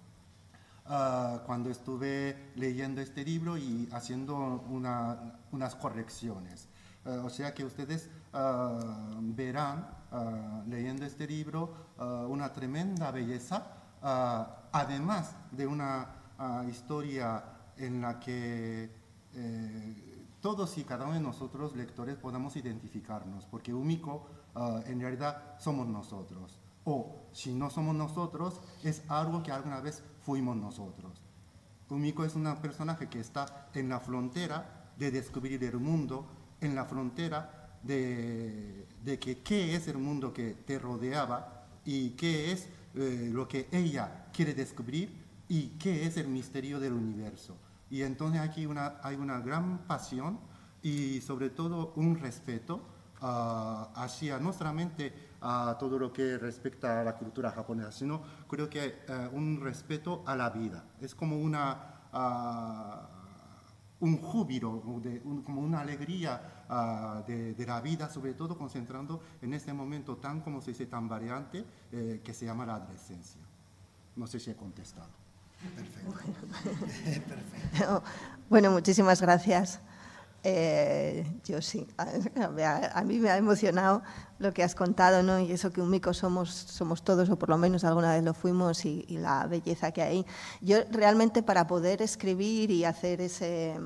[0.85, 4.35] ah, cuando estuve leyendo este libro y haciendo
[4.69, 6.67] una- unas correcciones.
[7.05, 8.79] Eh, o sea que ustedes ah,
[9.21, 13.67] verán, ah, leyendo este libro, ah, una tremenda belleza,
[14.01, 17.43] ah, además de una ah, historia
[17.77, 18.89] en la que
[19.35, 23.73] eh, todos y cada uno de nosotros, lectores, podamos identificarnos, porque
[24.55, 26.59] ah, en realidad somos nosotros.
[26.85, 31.13] O si no somos nosotros, es algo que alguna vez fuimos nosotros.
[31.89, 36.25] Umiko es un personaje que está en la frontera de descubrir el mundo,
[36.59, 42.51] en la frontera de, de que qué es el mundo que te rodeaba y qué
[42.51, 47.55] es eh, lo que ella quiere descubrir y qué es el misterio del universo.
[47.89, 50.39] Y entonces aquí una, hay una gran pasión
[50.81, 52.81] y sobre todo un respeto
[53.21, 55.13] ah, hacia no solamente
[55.43, 60.23] a todo lo que respecta a la cultura japonesa, sino creo que eh, un respeto
[60.25, 60.85] a la vida.
[61.01, 63.09] Es como una, ah,
[63.99, 69.21] un júbilo, de- un- como una alegría ah, de, de la vida, sobre todo concentrando
[69.41, 73.41] en este momento tan, como se dice, tan variante eh, que se llama la adolescencia.
[74.15, 75.09] No sé si he contestado.
[78.49, 79.79] Bueno, muchísimas gracias.
[80.45, 84.01] Eh, yo sí, a, a- mí me ha emocionado
[84.39, 85.39] lo que has contado, ¿no?
[85.39, 88.33] Y eso que un mico somos, somos todos, o por lo menos alguna vez lo
[88.33, 90.25] fuimos, y, y la belleza que hay.
[90.61, 93.79] Yo realmente para poder escribir y hacer ese,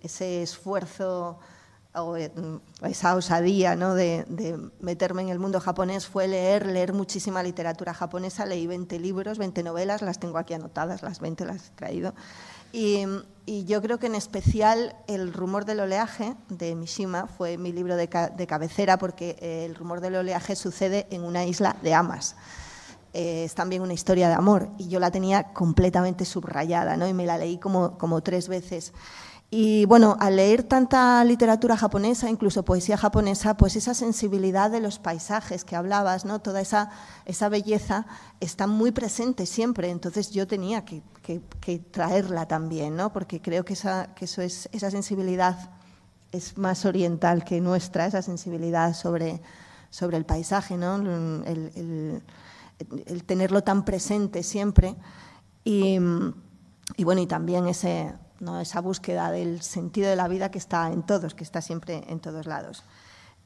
[0.00, 1.38] ese esfuerzo
[1.94, 2.32] o eh,
[2.84, 3.94] esa osadía ¿no?
[3.94, 8.46] de, de meterme en el mundo japonés fue leer, leer muchísima literatura japonesa.
[8.46, 12.14] Leí 20 libros, 20 novelas, las tengo aquí anotadas, las 20 las he traído.
[12.72, 13.06] Y,
[13.66, 18.08] yo creo que en especial El rumor del oleaje de Mishima fue mi libro de,
[18.08, 22.36] ca- de cabecera porque eh, El rumor del oleaje sucede en una isla de Amas.
[23.14, 27.06] Eh, es también una historia de amor y yo la tenía completamente subrayada ¿no?
[27.06, 28.92] y me la leí como, como tres veces.
[29.54, 34.98] Y bueno, al leer tanta literatura japonesa, incluso poesía japonesa, pues esa sensibilidad de los
[34.98, 36.38] paisajes que hablabas, ¿no?
[36.38, 36.88] toda esa,
[37.26, 38.06] esa belleza
[38.40, 39.90] está muy presente siempre.
[39.90, 43.12] Entonces yo tenía que, que- traerla también, ¿no?
[43.12, 45.70] porque creo que, esa, que eso es, esa sensibilidad
[46.32, 49.42] es más oriental que nuestra, esa sensibilidad sobre,
[49.90, 50.94] sobre el paisaje, ¿no?
[51.44, 52.22] el
[53.26, 54.96] tenerlo tan presente siempre.
[55.62, 55.98] Y,
[56.96, 58.60] y bueno, y también ese, ¿no?
[58.60, 62.20] esa búsqueda del sentido de la vida que está en todos, que está siempre en
[62.20, 62.84] todos lados.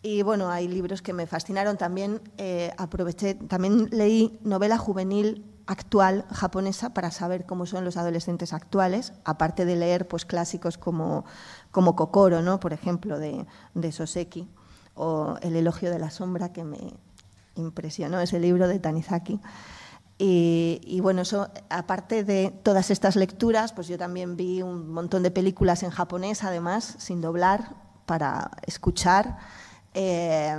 [0.03, 2.21] Y bueno, hay libros que me fascinaron también.
[2.39, 9.13] eh, aproveché, también leí novela juvenil actual japonesa para saber cómo son los adolescentes actuales,
[9.25, 11.25] aparte de leer pues clásicos como,
[11.71, 12.61] como Kokoro, ¿no?
[12.61, 14.49] por ejemplo, de, de Soseki,
[14.95, 16.95] o El elogio de la sombra, que me
[17.57, 19.41] impresionó, ese libro de Tanizaki.
[20.19, 25.31] Y, bueno, eso, aparte de todas estas lecturas, pues yo también vi un montón de
[25.31, 27.75] películas en japonés, además, sin doblar,
[28.07, 29.37] para escuchar.
[29.93, 30.59] Eh,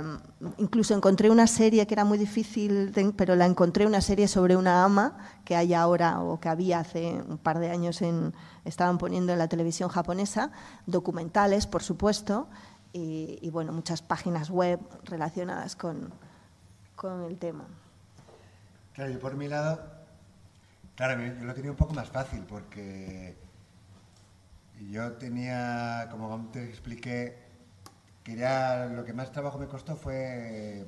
[0.58, 4.84] incluso encontré una serie que era muy difícil, pero la encontré una serie sobre una
[4.84, 8.34] ama que hay ahora o que había hace un par de años en,
[8.64, 10.50] estaban poniendo en la televisión japonesa,
[10.86, 12.48] documentales, por supuesto,
[12.92, 16.12] y, y bueno, muchas páginas web relacionadas con,
[16.94, 17.64] con el tema.
[18.98, 19.78] Claro, yo por mi lado,
[20.96, 23.36] claro, yo lo tenía un poco más fácil porque
[24.90, 27.32] yo tenía, como te expliqué,
[28.24, 30.84] quería, lo que más trabajo me costó fue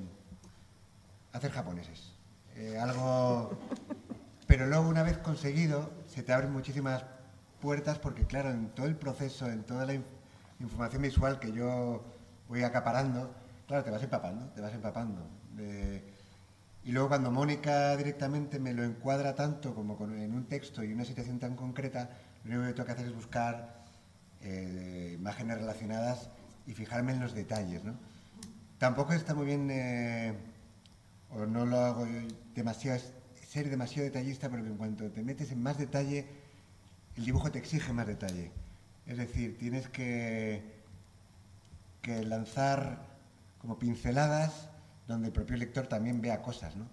[1.32, 2.10] hacer japoneses.
[2.56, 3.48] Eh, algo,
[4.48, 7.04] pero luego una vez conseguido, se te abren muchísimas
[7.60, 9.94] puertas porque claro, en todo el proceso, en toda la
[10.58, 12.02] información visual que yo
[12.48, 13.30] voy acaparando,
[13.68, 15.28] claro, te vas empapando, te vas empapando.
[16.84, 20.92] Y luego cuando Mónica directamente me lo encuadra tanto como con, en un texto y
[20.92, 22.10] una situación tan concreta,
[22.44, 23.84] lo único que tengo que hacer es buscar
[24.40, 26.30] eh, imágenes relacionadas
[26.66, 27.84] y fijarme en los detalles.
[27.84, 27.94] ¿no?
[28.78, 30.34] Tampoco está muy bien, eh,
[31.30, 32.06] o no lo hago
[32.54, 32.98] demasiado,
[33.46, 36.26] ser demasiado detallista, porque en cuanto te metes en más detalle,
[37.16, 38.52] el dibujo te exige más detalle.
[39.06, 40.62] Es decir, tienes que,
[42.00, 43.06] que lanzar
[43.60, 44.69] como pinceladas
[45.10, 46.86] donde el propio lector también vea cosas, ¿no?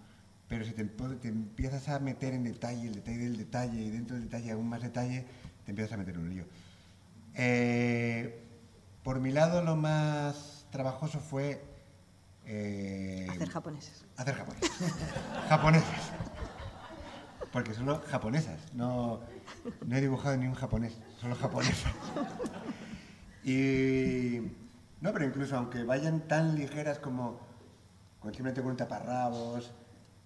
[0.47, 4.15] Pero si te, te, empiezas a meter en detalle, el detalle del detalle, y dentro
[4.15, 5.26] del detalle aún más detalle,
[5.65, 6.45] te empiezas a meter en un lío.
[7.36, 8.43] Eh,
[9.03, 11.63] por mi lado, lo más trabajoso fue...
[12.45, 14.05] Eh, hacer japoneses.
[14.15, 14.72] Hacer japoneses.
[15.49, 16.11] japoneses.
[17.51, 18.59] Porque solo japonesas.
[18.74, 19.20] No,
[19.86, 21.93] no he dibujado ni un japonés, solo japonesas.
[23.43, 24.41] Y...
[24.99, 27.46] No, pero incluso aunque vayan tan ligeras como
[28.28, 29.71] con simplemente con un taparrabos,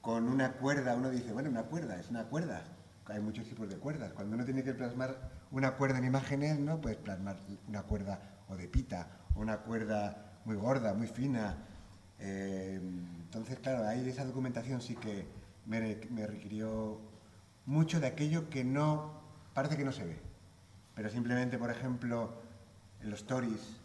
[0.02, 2.64] con una cuerda, uno dice, bueno, una cuerda, es una cuerda.
[3.06, 4.12] Hay muchos tipos de cuerdas.
[4.14, 5.16] Cuando uno tiene que plasmar
[5.52, 7.38] una cuerda en imágenes, no puedes plasmar
[7.68, 11.58] una cuerda o de pita, o una cuerda muy gorda, muy fina.
[12.18, 12.80] Eh,
[13.22, 15.28] entonces, claro, ahí esa documentación sí que
[15.68, 17.00] me, requirió
[17.68, 19.12] mucho de aquello que no,
[19.54, 20.18] parece que no se ve.
[20.96, 22.34] Pero simplemente, por ejemplo,
[23.00, 23.82] en los stories,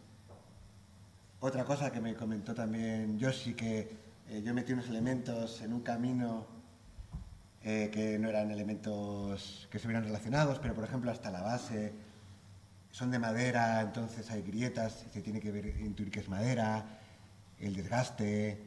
[1.39, 5.81] otra cosa que me comentó también Yoshi, que eh, yo metí unos elementos en un
[5.81, 6.45] camino
[7.63, 11.93] eh, que no eran elementos que estuvieran relacionados, pero por ejemplo hasta la base
[12.91, 16.99] son de madera, entonces hay grietas, se tiene que ver, intuir que es madera,
[17.59, 18.63] el desgaste,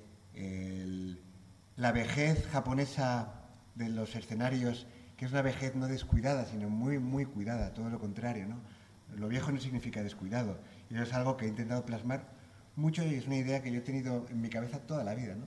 [1.77, 3.33] la vejez japonesa
[3.75, 4.87] de los escenarios,
[5.17, 8.47] que es una vejez no descuidada, sino muy, muy cuidada, todo lo contrario.
[8.47, 8.61] ¿no?
[9.17, 12.40] Lo viejo no significa descuidado, y eso es algo que he intentado plasmar
[12.77, 15.35] mucho y es una idea que yo he tenido en mi cabeza toda la vida,
[15.35, 15.47] ¿no?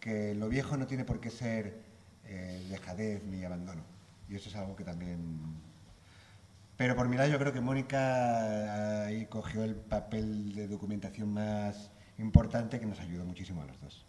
[0.00, 1.82] Que lo viejo no tiene por qué ser
[2.24, 3.82] eh, dejadez ni abandono.
[4.28, 5.56] Y eso es algo que también...
[6.76, 11.90] Pero por mi lado yo creo que Mónica ahí cogió el papel de documentación más
[12.18, 14.06] importante que nos ayudó muchísimo a los dos.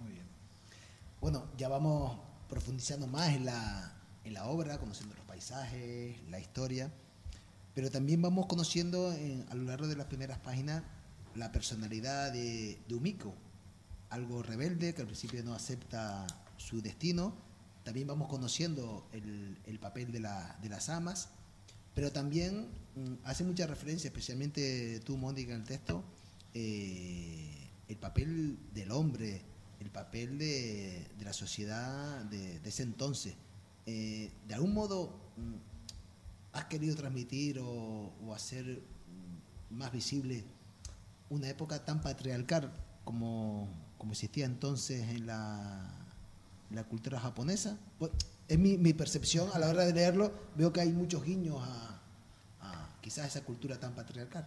[0.00, 0.26] Muy bien.
[1.20, 2.18] Bueno, ya vamos
[2.48, 3.92] profundizando más en la,
[4.24, 6.90] en la obra, conociendo los paisajes, la historia.
[7.74, 10.82] Pero también vamos conociendo en, a lo largo de las primeras páginas
[11.34, 12.94] la personalidad de, de
[14.10, 17.34] algo rebelde que al principio no acepta su destino.
[17.82, 21.28] También vamos conociendo el, el papel de, la, de, las amas,
[21.94, 26.02] pero también mm, hace mucha referencia, especialmente tú, Mónica, en el texto,
[26.54, 29.42] eh, el papel del hombre,
[29.80, 33.34] el papel de, la sociedad de, de ese entonces.
[33.86, 35.73] Eh, de algún modo, mm,
[36.54, 38.82] has querido transmitir o, hacer
[39.70, 40.44] más visible
[41.30, 42.72] una época tan patriarcal
[43.04, 45.90] como, como existía entonces en la,
[46.70, 47.76] la cultura japonesa?
[47.98, 48.12] Pues,
[48.48, 51.90] es mi, mi, percepción a la hora de leerlo, veo que hay muchos guiños a,
[53.00, 54.46] quizás esa cultura tan patriarcal.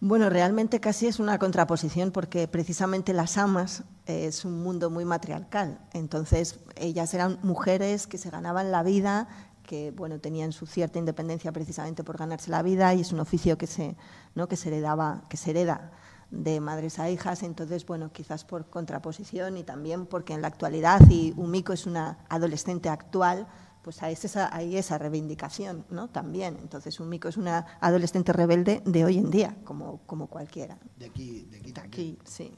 [0.00, 5.78] Bueno, realmente casi es una contraposición porque precisamente las amas es un mundo muy matriarcal.
[5.94, 9.28] Entonces, ellas eran mujeres que se ganaban la vida
[9.62, 13.56] que bueno, tenían su cierta independencia precisamente por ganarse la vida y es un oficio
[13.56, 13.96] que se,
[14.34, 14.48] ¿no?
[14.48, 15.92] que se, heredaba, que se hereda
[16.30, 21.00] de madres a hijas, entonces, bueno, quizás por contraposición y también porque en la actualidad,
[21.10, 23.46] y Umiko es una adolescente actual,
[23.82, 26.08] pues hay esa, hay esa reivindicación ¿no?
[26.08, 26.56] también.
[26.60, 30.78] Entonces, Umiko es una adolescente rebelde de hoy en día, como, como cualquiera.
[30.98, 31.72] De aquí, de aquí.
[31.72, 32.52] De aquí, sí.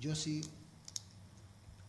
[0.00, 0.40] Yo sí,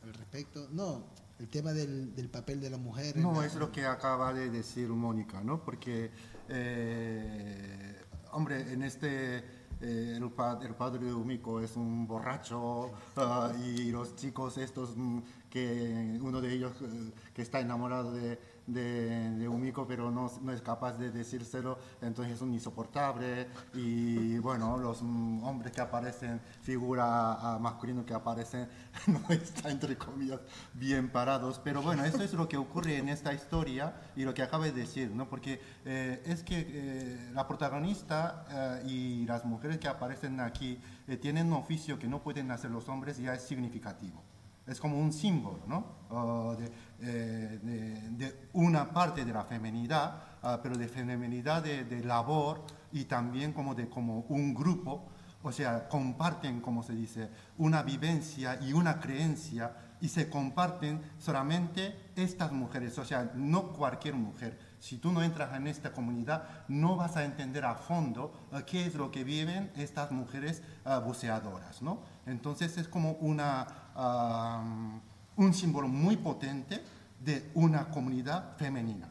[0.03, 1.03] al respecto, no,
[1.39, 3.17] el tema del, del, papel de la mujer.
[3.17, 3.45] No, la...
[3.45, 5.61] es lo que acaba de decir Mónica, ¿no?
[5.63, 6.11] Porque,
[6.49, 7.95] eh,
[8.31, 9.37] hombre, en este
[9.81, 14.95] eh, el, pa- el padre de Umiko es un borracho ah, y los chicos estos
[14.95, 15.19] mm,
[15.49, 20.51] que uno de ellos eh, que está enamorado de, de, de Umiko pero no, no
[20.51, 27.05] es capaz de decírselo, entonces es un insoportable y bueno, los hombres que aparecen, figura
[27.33, 28.67] ah, masculino que aparecen,
[29.07, 30.39] no está entre comillas
[30.73, 34.41] bien parados, pero bueno, eso es lo que ocurre en esta historia y lo que
[34.41, 35.29] acabo de decir, ¿no?
[35.29, 41.17] Porque eh, es que eh, la protagonista eh, y las mujeres que aparecen aquí eh,
[41.17, 44.23] tienen un oficio que no pueden hacer los hombres y ya es significativo.
[44.67, 45.85] Es como un símbolo, ¿no?
[46.09, 52.03] Ah, de, eh, de- una parte de la feminidad, ah, pero de feminidad de, de
[52.03, 55.07] labor y también como de como un grupo,
[55.43, 59.71] o sea, comparten, como se dice, una vivencia y una creencia
[60.01, 64.57] y se comparten solamente estas mujeres, o sea, no cualquier mujer.
[64.79, 68.85] Si tú no entras en esta comunidad, no vas a entender a fondo eh, qué
[68.85, 72.01] es lo que viven estas mujeres ah, buceadoras, ¿no?
[72.25, 74.99] Entonces es como una, ah,
[75.37, 76.81] un símbolo muy potente
[77.19, 79.09] de una comunidad femenina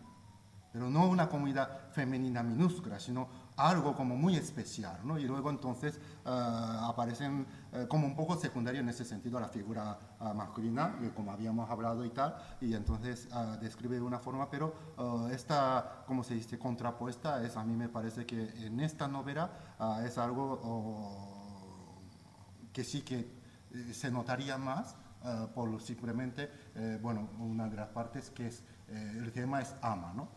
[0.75, 5.17] pero no una comunidad femenina minúscula, sino algo como muy especial, ¿no?
[5.21, 9.97] Y luego entonces ah, aparecen eh, como un poco secundario en ese sentido la figura
[10.19, 13.29] ah, masculina, como habíamos hablado y tal, y entonces
[13.61, 14.75] describe de una forma, pero
[15.31, 19.53] esta, como se dice, contrapuesta, es, a mí me parece que en esta novela
[20.05, 22.03] es algo oh,
[22.73, 23.31] que sí que
[23.93, 29.13] se notaría más eh, por simplemente, eh, bueno, una de las partes que es, eh,
[29.23, 30.29] el tema es ama, ¿no?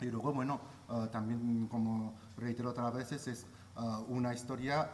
[0.00, 0.60] Y luego, bueno,
[0.90, 4.88] eh, también, como reitero otras veces, es eh, una historia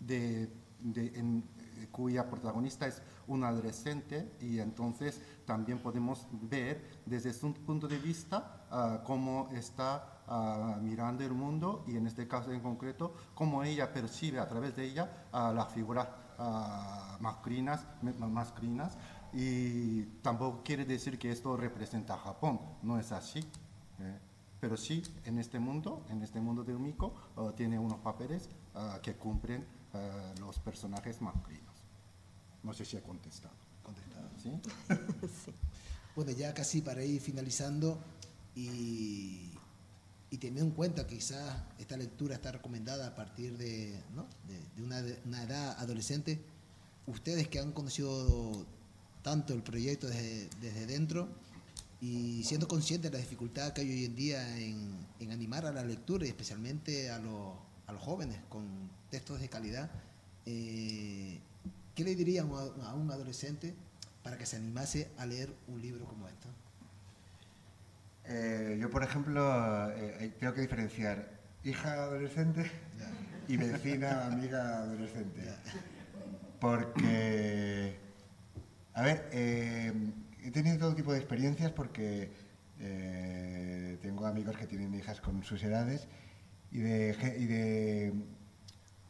[0.00, 0.50] de,
[0.80, 1.44] de- en-
[1.92, 9.00] cuya protagonista es un adolescente y entonces también podemos ver desde su punto de vista
[9.04, 14.38] cómo está ah, mirando el mundo y en este caso en concreto cómo ella percibe
[14.40, 16.08] a través de ella ah, las figuras
[16.38, 18.96] ah, masculinas, masculinas
[19.32, 23.40] y tampoco quiere decir que esto representa a Japón, no es así.
[24.00, 24.18] ¿eh?
[24.60, 28.98] Pero sí, en este mundo, en este mundo de Umiko, eh, tiene unos papeles eh,
[29.02, 29.64] que cumplen
[30.40, 31.74] los personajes masculinos.
[32.62, 33.54] No sé si he contestado.
[33.82, 34.28] Contestado.
[34.42, 34.52] ¿Sí?
[36.14, 37.98] Bueno, ya casi para ir finalizando
[38.54, 39.52] y,
[40.30, 44.26] y teniendo en cuenta que quizás esta lectura está recomendada a partir de, ¿no?
[44.46, 46.40] de, una, edad adolescente,
[47.06, 48.66] ustedes que han conocido
[49.22, 51.28] tanto el proyecto desde, desde dentro
[52.00, 55.72] y siendo conscientes de la dificultad que hay hoy en día en, en animar a
[55.72, 57.54] la lectura y especialmente a los,
[57.86, 58.66] a los jóvenes con
[59.10, 59.90] textos de calidad,
[60.44, 61.40] eh,
[61.94, 63.74] ¿qué le dirían a un adolescente
[64.22, 66.48] para que se animase a leer un libro como este?
[68.28, 71.28] Eh, yo, por ejemplo, eh, eh, tengo que diferenciar
[71.62, 72.68] hija adolescente
[73.46, 75.42] y vecina, amiga adolescente.
[76.60, 77.96] Porque,
[78.94, 82.30] a ver, he tenido todo tipo de experiencias porque
[84.02, 86.08] tengo amigos que tienen hijas con sus edades
[86.70, 88.12] y de, y de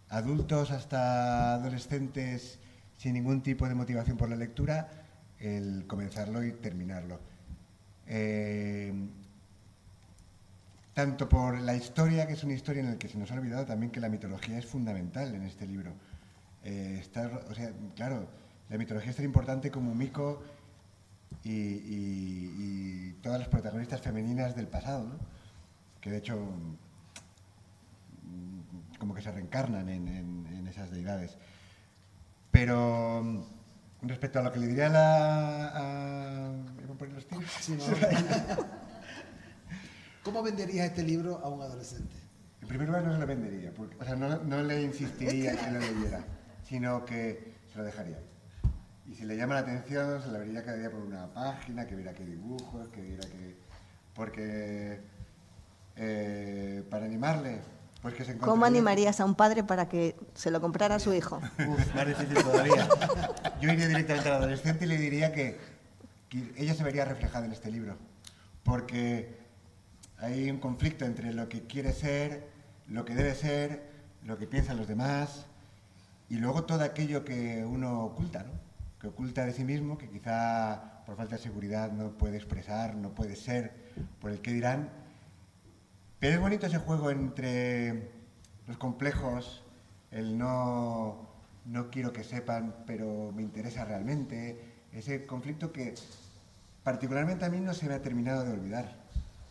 [0.09, 2.59] adultos hasta adolescentes
[2.97, 4.89] sin ningún tipo de motivación por la lectura,
[5.39, 7.21] el comenzarlo y terminarlo.
[8.09, 8.93] Eh,
[10.95, 13.67] tanto por la historia, que es una historia en la que se nos ha olvidado
[13.67, 15.93] también que la mitología es fundamental en este libro.
[16.65, 17.05] Eh,
[17.95, 18.29] claro,
[18.71, 20.43] la mitología es tan importante como Miko
[21.45, 25.19] y, todas las protagonistas femeninas del pasado, ¿no?
[26.01, 26.37] que de hecho
[28.23, 31.37] mm, como que se reencarnan en, esas deidades.
[32.51, 33.47] Pero
[34.03, 35.69] respecto a lo que le diría a la...
[35.69, 37.89] A, ¿me voy a poner los tiros?
[40.23, 42.17] ¿Cómo venderías este libro a un adolescente?
[42.61, 45.57] En primer lugar no se lo vendería, porque, o sea, no, no le insistiría en
[45.59, 46.25] que lo leyera,
[46.65, 48.19] sino que se lo dejaría.
[49.07, 51.95] Y si le llama la atención, se la vería cada día por una página, que
[51.95, 53.57] viera qué dibujos, que viera qué...
[54.15, 55.01] Porque
[55.95, 57.61] eh, para animarle,
[58.03, 58.53] pues que se encontraría...
[58.53, 61.41] ¿Cómo animarías a un padre para que se lo comprara a su hijo?
[61.67, 62.89] Uf, más difícil todavía.
[63.61, 65.59] Yo iría directamente al adolescente y le diría que,
[66.29, 67.97] que ella se vería reflejada en este libro.
[68.63, 69.39] Porque
[70.19, 72.49] hay un conflicto entre lo que quiere ser,
[72.89, 73.91] lo que debe ser,
[74.25, 75.47] lo que piensan los demás
[76.29, 78.53] y luego todo aquello que uno oculta, ¿no?
[79.01, 83.11] Que oculta de sí mismo, que quizá por falta de seguridad no puede expresar, no
[83.11, 83.73] puede ser,
[84.21, 84.91] por el que dirán.
[86.19, 88.11] Pero es bonito ese juego entre
[88.67, 89.63] los complejos,
[90.11, 91.29] el no,
[91.67, 94.59] no quiero que sepan, pero me interesa realmente,
[94.93, 95.95] ese conflicto que
[96.83, 98.97] particularmente a mí no se me ha terminado de olvidar.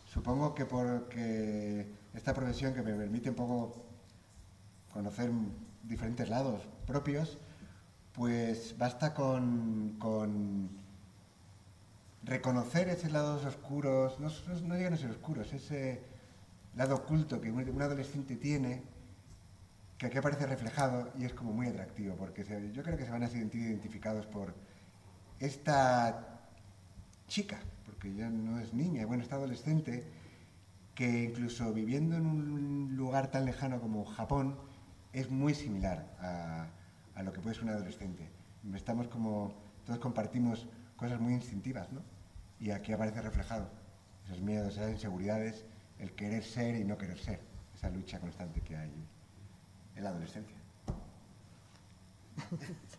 [0.06, 3.84] Supongo que porque esta profesión que me permite un poco
[4.92, 5.30] conocer
[5.84, 7.38] diferentes lados propios,
[8.12, 10.70] pues basta con, con
[12.24, 14.30] reconocer esos lados oscuros, no,
[14.64, 16.15] no llegan a ser oscuros, ese
[16.76, 18.82] lado oculto que un, adolescente tiene,
[19.98, 23.22] que aquí aparece reflejado y es como muy atractivo, porque yo creo que se van
[23.22, 24.54] a sentir identificados por
[25.40, 26.40] esta
[27.26, 30.06] chica, porque ya no es niña, bueno, esta adolescente,
[30.94, 34.56] que incluso viviendo en un lugar tan lejano como Japón,
[35.12, 38.28] es muy similar a lo que puede ser un adolescente.
[38.74, 39.54] Estamos como,
[39.86, 40.66] todos compartimos
[40.96, 42.02] cosas muy instintivas, ¿no?
[42.58, 43.70] Y aquí aparece reflejado
[44.26, 45.64] esos miedos, esas inseguridades,
[45.98, 47.40] el querer ser y no querer ser,
[47.74, 48.92] esa lucha constante que hay
[49.96, 50.56] en la adolescencia.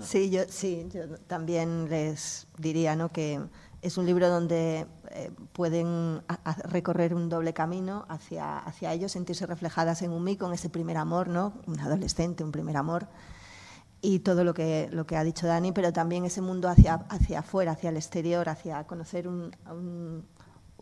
[0.00, 3.10] Sí, yo, sí, yo también les diría ¿no?
[3.12, 3.40] que
[3.82, 6.22] es un libro donde eh, pueden
[6.64, 10.96] recorrer un doble camino hacia, hacia ellos, sentirse reflejadas en un mí con ese primer
[10.96, 11.52] amor, ¿no?
[11.66, 13.08] un adolescente, un primer amor,
[14.00, 17.40] y todo lo que, lo que ha dicho Dani, pero también ese mundo hacia, hacia
[17.40, 19.28] afuera, hacia el exterior, hacia conocer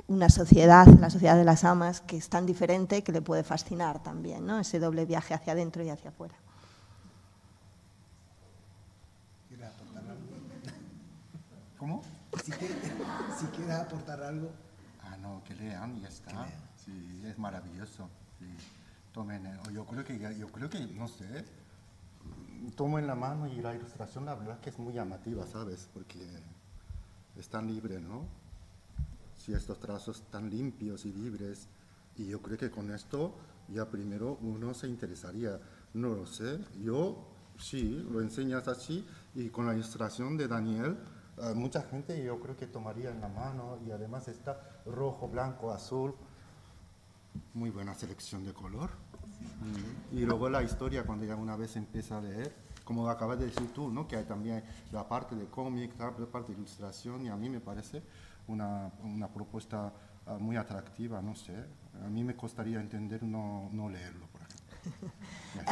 [0.07, 4.03] una sociedad, la sociedad de las amas, que es tan diferente que le puede fascinar
[4.03, 4.59] también, ¿no?
[4.59, 6.35] ese doble viaje hacia adentro y hacia afuera.
[11.79, 12.03] ¿Cómo?
[12.45, 14.51] Si quieres, aportar algo.
[15.03, 16.47] Ah, no, que lean, ya está.
[16.77, 18.11] Sí, es maravilloso.
[19.13, 21.45] Tomen, eh, yo creo que, yo creo que, no sé,
[22.77, 25.89] tomo en la mano y la ilustración, la verdad que es muy llamativa, ¿sabes?
[25.95, 26.21] Porque
[27.37, 28.25] es tan libre, ¿no?
[29.41, 31.67] Si estos trazos tan limpios y libres,
[32.19, 33.35] y yo creo que con esto
[33.69, 35.59] ya primero uno se interesaría,
[35.95, 37.25] no lo sé, yo
[37.57, 40.99] sí, lo enseñas así, y con la ilustración de Daniel,
[41.55, 46.15] mucha gente yo creo que tomaría en la mano, y además está rojo, blanco, azul,
[47.55, 48.91] muy buena selección de color.
[50.13, 53.73] Y luego la historia, cuando ya una vez empieza a leer, como acabas de decir
[53.73, 54.07] tú, ¿no?
[54.07, 54.63] que hay también
[54.93, 58.03] la parte de cómic, la parte de ilustración, y a mí me parece
[58.49, 59.93] una, una propuesta
[60.27, 61.55] ah, muy atractiva, no sé.
[62.05, 64.61] A mí me costaría entender no, no leerlo, por ejemplo.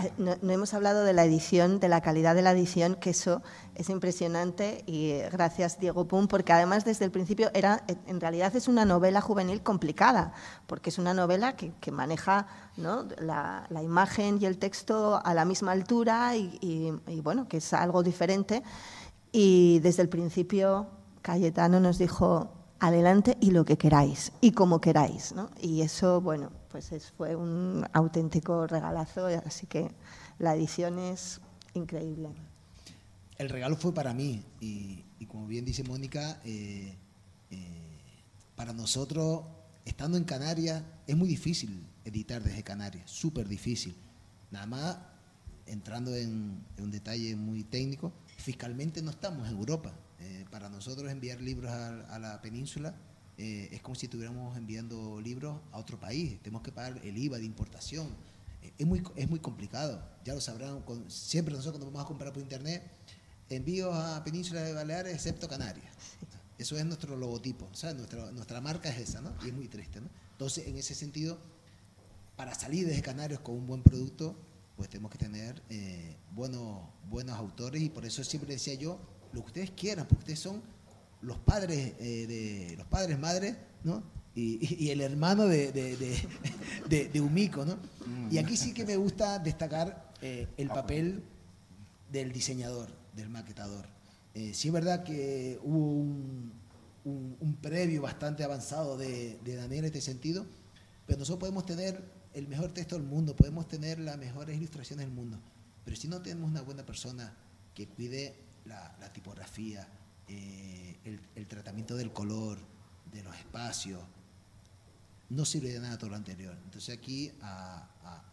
[0.02, 3.42] Eh, no, hemos hablado de la edición, de la calidad de la edición, que eso
[3.76, 8.54] es impresionante y eh, gracias Diego Pum, porque además desde el principio era, en realidad
[8.56, 10.32] es una novela juvenil complicada,
[10.66, 16.36] porque es una novela que, maneja la, imagen y el texto a la misma altura
[16.36, 16.92] y,
[17.22, 18.62] bueno, que es algo diferente.
[19.30, 20.88] Y desde el principio
[21.22, 25.32] Cayetano nos dijo, adelante y lo que queráis y como queráis.
[25.32, 25.50] ¿no?
[25.60, 29.90] Y eso, bueno, pues fue un auténtico regalazo, así que
[30.38, 31.40] la edición es
[31.74, 32.30] increíble.
[33.36, 36.96] El regalo fue para mí y, como bien dice Mónica, eh,
[37.50, 37.98] eh,
[38.56, 39.44] para nosotros,
[39.84, 43.94] estando en Canarias, es muy difícil editar desde Canarias, súper difícil.
[44.50, 44.98] Nada más,
[45.66, 49.92] entrando en, un detalle muy técnico, fiscalmente no estamos en Europa.
[50.20, 52.94] Eh, para nosotros enviar libros a la península
[53.38, 56.40] eh, es como si estuviéramos enviando libros a otro país.
[56.42, 58.08] Tenemos que pagar el IVA de importación.
[58.62, 60.02] Eh, es, muy, es muy complicado.
[60.24, 60.82] Ya lo sabrán.
[61.06, 62.82] siempre nosotros cuando vamos a comprar por internet,
[63.48, 65.86] envíos a Península de Baleares, excepto Canarias.
[66.58, 67.68] Eso es nuestro logotipo.
[67.94, 69.32] Nuestra, nuestra marca es esa, ¿no?
[69.44, 70.08] Y es muy triste, ¿no?
[70.32, 71.38] Entonces, en ese sentido,
[72.34, 74.36] para salir desde Canarias con un buen producto,
[74.76, 78.98] pues tenemos que tener eh, buenos, buenos autores y por eso siempre decía yo,
[79.32, 80.62] lo que ustedes quieran, porque ustedes son
[81.20, 84.02] los padres, eh, de, los padres madres, ¿no?
[84.34, 85.72] Y, el hermano de,
[86.88, 87.76] de, de, Umiko, ¿no?
[88.30, 91.24] Y aquí sí que me gusta destacar eh, el papel
[92.10, 93.86] del diseñador, del maquetador.
[94.34, 96.52] Eh, sí es verdad que hubo un,
[97.04, 100.46] un, previo bastante avanzado de, Daniel en este sentido,
[101.06, 102.02] pero nosotros podemos tener
[102.34, 105.38] el mejor texto del mundo, podemos tener las mejores ilustraciones del mundo,
[105.84, 107.34] pero si no tenemos una buena persona
[107.74, 108.36] que cuide
[108.68, 109.88] la, la tipografía,
[110.28, 110.98] eh,
[111.34, 112.58] el, tratamiento del color,
[113.10, 114.02] de los espacios,
[115.30, 116.56] no sirve de nada todo lo anterior.
[116.64, 117.88] Entonces aquí a,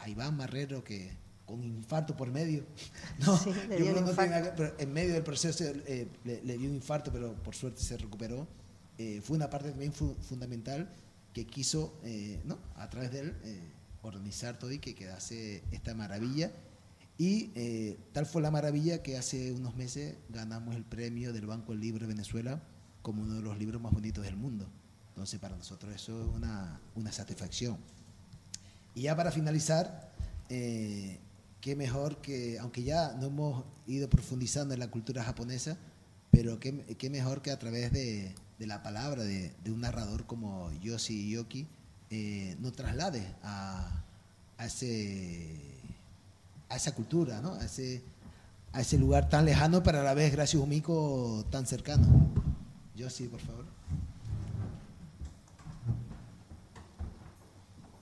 [0.06, 1.16] Iván Marrero, que
[1.46, 2.66] con infarto por medio,
[3.20, 3.40] no,
[4.78, 8.46] en medio del proceso eh, le, dio un infarto, pero por suerte se recuperó,
[8.98, 10.90] eh, fue una parte también fundamental
[11.32, 11.98] que quiso,
[12.44, 12.58] ¿no?
[12.76, 13.36] a través de él,
[14.02, 16.50] organizar todo y que quedase esta maravilla
[17.18, 21.74] y eh, tal fue la maravilla que hace unos meses ganamos el premio del Banco
[21.74, 22.62] de Venezuela
[23.02, 24.68] como uno de los libros más bonitos del mundo.
[25.08, 27.78] Entonces, para nosotros eso es una, una satisfacción.
[28.94, 30.12] Y ya para finalizar,
[30.50, 31.18] eh,
[31.60, 35.78] qué mejor que, aunque ya no hemos ido profundizando en la cultura japonesa,
[36.30, 40.26] pero qué, qué mejor que a través de, de la palabra de, de, un narrador
[40.26, 41.66] como Yoshi Yoki,
[42.10, 44.04] eh, nos traslade a,
[44.58, 45.75] a, ese,
[46.68, 47.54] a esa cultura, ¿no?
[47.54, 48.04] a, ese,
[48.72, 52.06] a ese lugar tan lejano, pero a la vez, gracias Humico, tan cercano.
[52.94, 53.64] Yo sí, por favor.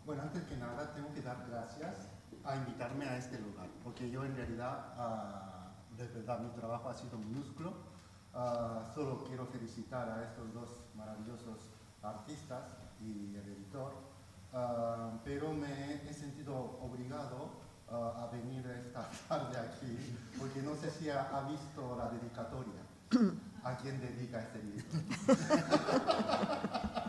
[0.07, 2.09] Bueno, antes que nada tengo que dar gracias
[2.45, 6.95] a invitarme a este lugar, porque yo en realidad, ah, de verdad, mi trabajo ha
[6.95, 7.73] sido minúsculo.
[8.35, 11.71] Ah, solo quiero felicitar a estos dos maravillosos
[12.03, 13.95] artistas y el editor,
[14.53, 20.91] ah, pero me he sentido obligado ah, a venir esta tarde aquí, porque no sé
[20.91, 22.83] si ha, ha visto la dedicatoria.
[23.65, 24.85] ¿A quién dedica este libro?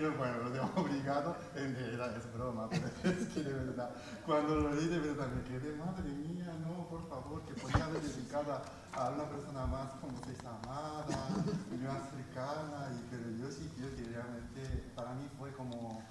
[0.00, 3.90] Pero bueno, lo obligado en realidad es broma, pero es que de verdad,
[4.24, 8.00] cuando lo leí de verdad me quedé, madre mía, no, por favor, que podía haber
[8.00, 8.62] dedicado
[8.94, 13.94] a, una persona más como se amada, y más cercana, y, pero yo sí creo
[13.94, 16.02] que realmente para mí fue como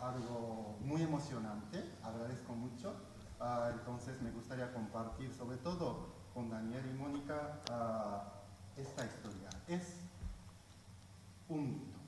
[0.00, 2.94] algo muy emocionante, agradezco mucho,
[3.42, 8.42] Ah, entonces me gustaría compartir sobre todo con Daniel y Mónica ah,
[8.76, 9.48] esta historia.
[9.66, 9.96] Es
[11.48, 11.98] un mito.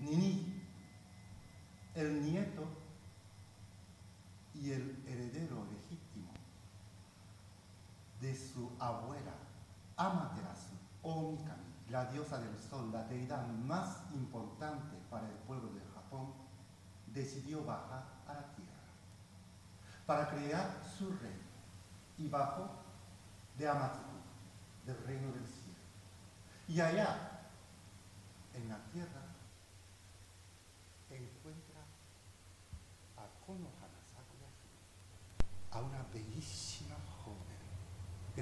[0.00, 0.60] Nini,
[1.94, 2.64] el nieto
[4.54, 5.64] y el heredero
[8.24, 9.34] de su abuela
[9.96, 16.32] Amaterasu Omikami, la diosa del sol, la deidad más importante para el pueblo de Japón,
[17.08, 18.72] decidió bajar a la tierra
[20.06, 21.44] para crear su reino
[22.16, 22.70] y bajo
[23.58, 24.04] de Amaterasu,
[24.86, 25.78] del reino del cielo.
[26.66, 27.42] Y allá,
[28.54, 29.20] en la tierra,
[31.10, 31.82] encuentra
[33.18, 34.48] a Konohana Sakura
[35.72, 36.63] a una bellísima.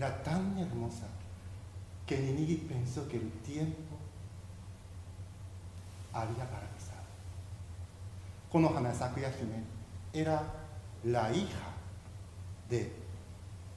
[0.03, 1.07] Era tan hermosa
[2.05, 3.96] que Ninigi pensó que el tiempo
[6.12, 7.07] había paralizado.
[8.50, 9.62] Konohana Sakura Hime
[10.12, 10.42] era
[11.05, 11.68] la hija
[12.68, 12.92] de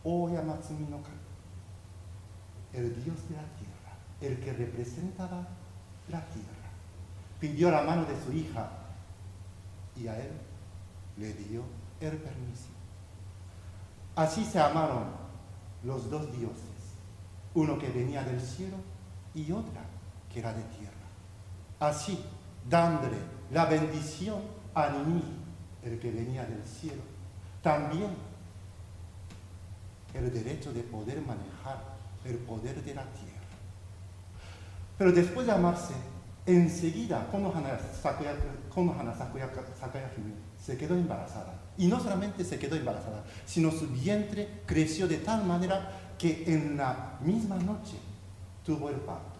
[0.03, 1.15] Oya Matsumi no Kami,
[2.73, 5.47] el dios de la tierra, el que representaba
[6.09, 6.71] la tierra
[7.39, 8.71] pidió la mano de su hija
[9.95, 10.31] y a él
[11.17, 11.61] le dio
[11.99, 12.69] el permiso.
[14.15, 15.24] Así se amaron
[15.85, 16.63] los dos dioses,
[17.53, 18.75] uno que venía del cielo
[19.33, 19.81] y otra
[20.31, 20.93] que era de tierra.
[21.79, 22.19] Así,
[22.69, 23.17] dándole
[23.51, 24.41] la bendición
[24.73, 25.23] a Nini,
[25.83, 27.01] el que venía del cielo,
[27.61, 28.09] también
[30.13, 33.35] el derecho de poder manejar el poder de la tierra.
[34.97, 35.93] Pero después de amarse,
[36.45, 38.33] enseguida Konohana Sakura,
[38.73, 39.13] Konohana
[40.57, 41.64] se quedó embarazada.
[41.77, 46.77] Y no solamente se quedó embarazada, sino su vientre creció de tal manera que en
[46.77, 47.97] la misma noche
[48.65, 49.39] tuvo el parto.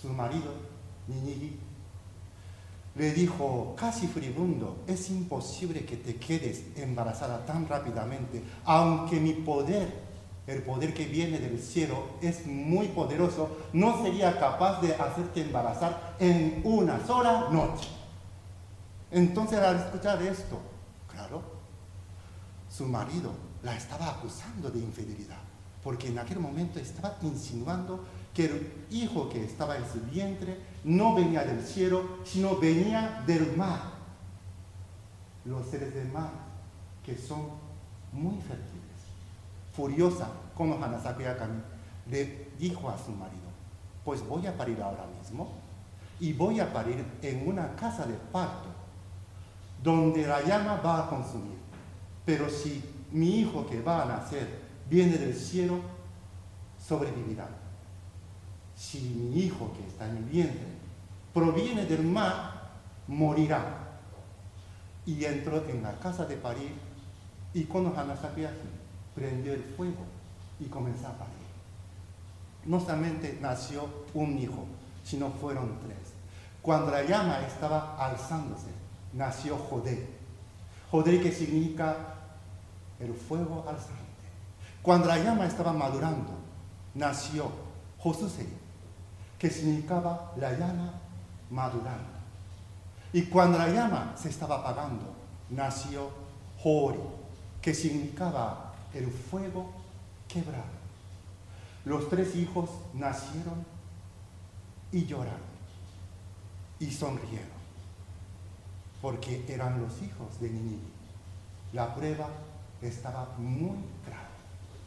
[0.00, 0.52] Su marido,
[1.06, 1.58] Ninigi,
[2.94, 10.08] le dijo, casi furibundo, es imposible que te quedes embarazada tan rápidamente, aunque mi poder
[10.48, 16.16] el poder que viene del cielo es muy poderoso, no sería capaz de hacerte embarazar
[16.18, 17.86] en una sola noche.
[19.10, 20.58] Entonces al escuchar esto,
[22.68, 25.40] su marido la estaba acusando de infidelidad,
[25.82, 28.04] porque en aquel momento estaba insinuando
[28.34, 33.56] que el hijo que estaba en su vientre no venía del cielo, sino venía del
[33.56, 33.80] mar.
[35.44, 36.30] Los seres del mar,
[37.04, 37.48] que son
[38.12, 38.88] muy fértiles
[39.78, 41.62] furiosa, Konohana Sakura Kami
[42.10, 43.48] le dijo a su marido,
[44.04, 45.52] pues voy a parir ahora mismo
[46.18, 48.68] y voy a parir en una casa de parto
[49.82, 51.56] donde la llama va a consumir.
[52.24, 55.80] Pero si mi hijo que va a nacer viene del cielo,
[56.78, 57.48] sobrevivirá.
[58.74, 60.66] Si mi hijo que está en mi vientre
[61.32, 62.70] proviene del mar,
[63.06, 63.62] morirá.
[65.06, 66.72] Y entró en la casa de parir
[67.54, 68.52] y Konohana Sakura
[69.14, 70.04] prendió el fuego
[70.60, 71.32] y comenzó a parir.
[72.66, 74.66] No solamente nació un hijo,
[75.02, 75.96] sino fueron tres.
[76.60, 78.77] Cuando la llama estaba alzándose,
[79.12, 80.08] nació Jodé.
[80.90, 81.96] Jodé que significa
[83.00, 83.94] el fuego alzante.
[84.82, 86.30] Cuando la llama estaba madurando,
[86.94, 87.50] nació
[87.98, 88.48] Josusei,
[89.38, 90.94] que significaba la llama
[91.50, 92.18] madurando.
[93.12, 95.14] Y cuando la llama se estaba apagando,
[95.50, 96.10] nació
[96.62, 97.00] Hori,
[97.60, 99.70] que significaba el fuego
[100.26, 100.78] quebrado.
[101.84, 103.64] Los tres hijos nacieron
[104.92, 105.48] y lloraron
[106.80, 107.57] y sonrieron,
[109.00, 110.82] porque eran los hijos de Ninive.
[111.72, 112.28] La prueba
[112.82, 114.28] estaba muy grave,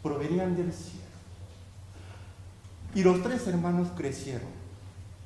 [0.02, 1.02] provenían del cielo.
[2.94, 4.50] Y los tres hermanos crecieron.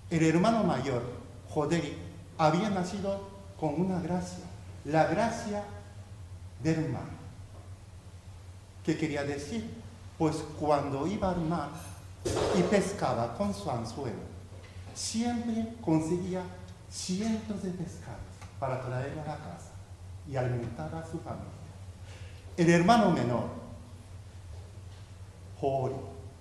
[0.10, 1.02] El hermano mayor,
[1.50, 1.98] Joderi,
[2.38, 3.28] había nacido
[3.60, 4.44] con una gracia,
[4.84, 5.64] la gracia
[6.62, 7.16] del mar.
[8.84, 9.68] ¿Qué quería decir?
[10.18, 11.70] Pues cuando iba al mar
[12.58, 14.36] y pescaba con su anzuelo,
[14.94, 16.44] siempre conseguía
[16.90, 18.25] cientos de pescados
[18.66, 19.72] para traerlo a la casa
[20.28, 21.46] y alimentar a su familia.
[22.58, 23.48] El hermano menor,
[25.60, 25.94] Jori,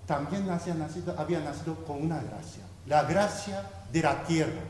[0.07, 3.61] también había nacido, había nacido con una gracia, la gracia
[3.91, 4.61] de la tierra.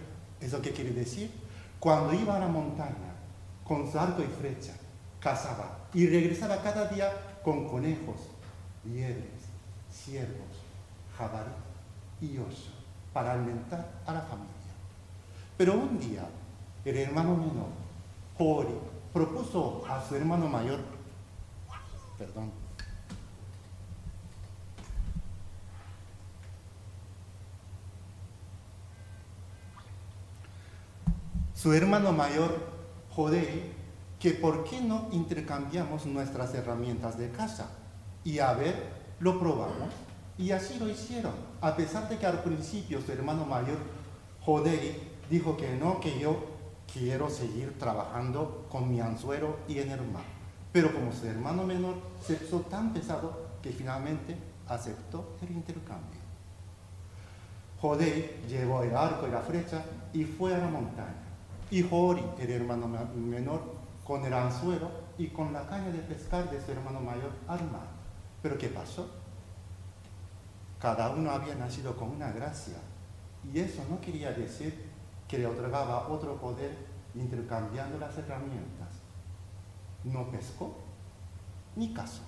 [0.41, 1.31] ¿Eso qué quiere decir?
[1.79, 3.15] Cuando iba a la montaña
[3.63, 4.73] con su arco y flecha,
[5.21, 7.09] cazaba y regresaba cada día
[7.41, 8.17] con conejos,
[8.83, 9.45] liebres,
[9.91, 10.59] ciervos,
[11.17, 11.51] jabalí
[12.21, 12.71] y oso
[13.13, 14.51] para alimentar a la familia.
[15.57, 16.27] Pero un día,
[16.85, 17.69] el hermano menor,
[18.37, 18.75] Jori,
[19.11, 20.79] propuso a su hermano mayor,
[22.17, 22.51] perdón,
[31.65, 32.75] su hermano mayor,
[33.09, 33.73] Jodei,
[34.19, 37.71] que por qué no intercambiamos nuestras herramientas de casa
[38.23, 38.75] y a ver,
[39.19, 39.89] lo probamos.
[40.37, 43.77] Y así lo hicieron, a pesar de que al principio su hermano mayor,
[44.41, 46.54] Jodei, dijo que no, que yo
[46.91, 50.23] quiero seguir trabajando con mi anzuelo y el mar.
[50.71, 54.35] Pero como su hermano menor se hizo tan pesado que finalmente
[54.67, 56.19] aceptó el intercambio.
[57.81, 59.83] Jodei llevó el arco y la flecha
[60.13, 61.25] y fue a la montaña.
[61.71, 63.61] Y Jori, el hermano menor,
[64.03, 67.87] con el anzuelo y con la caña de pescar de su hermano mayor al mar.
[68.41, 69.09] Pero ¿qué pasó?
[70.79, 72.75] Cada uno había nacido con una gracia.
[73.51, 74.84] Y eso no quería decir
[75.27, 76.75] que le otorgaba otro poder
[77.15, 78.89] intercambiando las herramientas.
[80.03, 80.75] No pescó
[81.75, 82.21] ni cazó.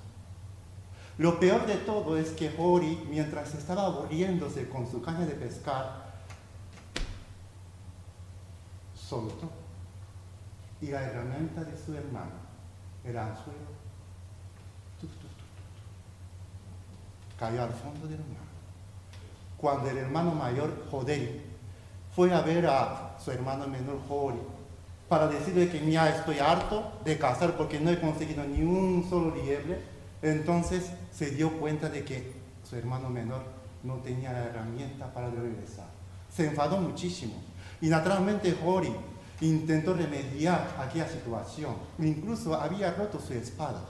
[1.17, 6.05] Lo peor de todo es que Hori, mientras estaba aburriéndose con su caña de pescar,
[8.93, 9.49] soltó.
[10.79, 12.33] Y la herramienta de su hermano,
[13.03, 13.71] el anzuelo,
[15.01, 15.09] tuf,
[17.39, 18.45] cayó al fondo del mar.
[19.57, 21.46] Cuando el hermano mayor, Jodei,
[22.17, 24.39] fue a ver a su hermano menor Jori
[25.07, 29.35] para decirle que ya estoy harto de cazar porque no he conseguido ni un solo
[29.35, 29.79] liebre.
[30.23, 32.33] Entonces se dio cuenta de que
[32.67, 33.43] su hermano menor
[33.83, 35.85] no tenía la herramienta para regresar.
[36.35, 37.35] Se enfadó muchísimo.
[37.81, 38.95] Y naturalmente Jori
[39.41, 41.75] intentó remediar aquella situación.
[41.99, 43.81] Incluso había roto su espada.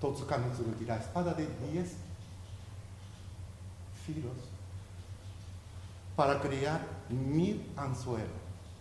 [0.00, 1.88] Totsuka Mitsurugi, la espada de 10
[4.06, 4.32] filos
[6.16, 8.28] para crear mil anzuelos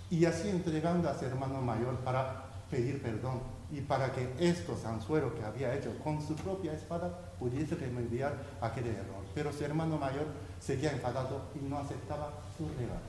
[0.09, 3.39] y así entregando a su hermano mayor para pedir perdón
[3.71, 8.87] y para que estos anzuelos que había hecho con su propia espada pudiese remediar aquel
[8.87, 9.23] error.
[9.35, 10.25] Pero su hermano mayor
[10.59, 12.99] seguía enfadado y no aceptaba su regalo.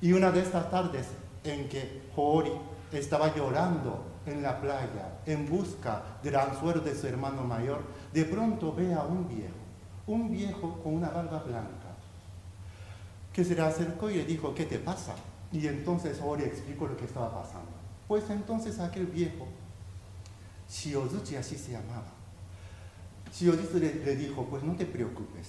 [0.00, 1.08] Y una de estas tardes
[1.42, 2.52] en que Hori
[2.92, 7.80] estaba llorando en la playa en busca del anzuelo de su hermano mayor,
[8.12, 9.54] de pronto ve a un viejo,
[10.06, 11.85] un viejo con una barba blanca
[13.36, 15.14] que se le acercó y le dijo, ¿qué te pasa?
[15.52, 17.68] Y entonces Ori explicó lo que estaba pasando.
[18.08, 19.46] Pues entonces aquel viejo,
[20.70, 22.06] Shiozuchi así se llamaba,
[23.30, 25.48] Shiozuchi le, le dijo, pues no te preocupes,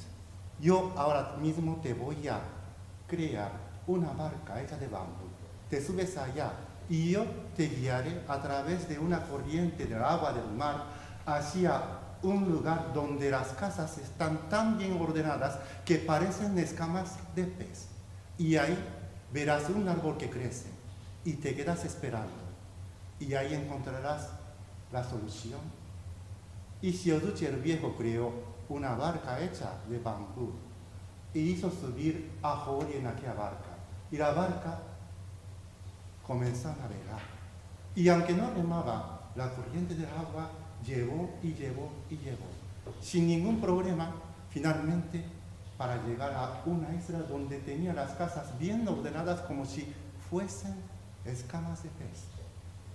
[0.59, 2.41] yo ahora mismo te voy a
[3.07, 3.53] crear
[3.88, 5.23] una barca hecha de bambú.
[5.69, 6.51] Te subes allá
[6.89, 7.23] y yo
[7.55, 10.88] te guiaré a través de una corriente del agua del mar
[11.25, 11.81] hacia
[12.24, 17.88] un lugar donde las casas están tan bien ordenadas que parecen escamas de pez.
[18.38, 18.78] Y ahí
[19.32, 20.68] verás un árbol que crece
[21.24, 22.34] y te quedas esperando.
[23.20, 24.30] Y ahí encontrarás
[24.91, 25.59] la solución.
[26.82, 28.32] Y Shioduchi el viejo creó
[28.70, 30.53] una barca hecha de bambú
[31.34, 33.78] y hizo subir a Hori en aquella barca.
[34.11, 34.80] Y la barca
[36.26, 37.22] comenzó a navegar.
[37.95, 40.49] Y aunque no remaba, la corriente del agua
[40.86, 42.45] llevó y llevó y llevó.
[43.01, 44.11] Sin ningún problema,
[44.49, 45.23] finalmente,
[45.78, 49.93] para llegar a una isla donde tenía las casas bien ordenadas como si
[50.30, 50.75] fuesen
[51.25, 52.23] escamas de pez.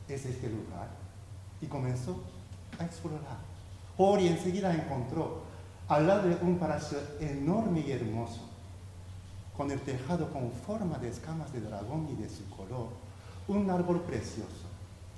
[0.08, 0.88] Es este lugar.
[1.60, 2.22] Y comenzó
[2.78, 3.38] a explorar.
[3.96, 5.42] Ori enseguida encontró
[5.88, 8.40] al lado de un palacio enorme y hermoso,
[9.56, 12.88] con el tejado con forma de escamas de dragón y de su color,
[13.46, 14.66] un árbol precioso.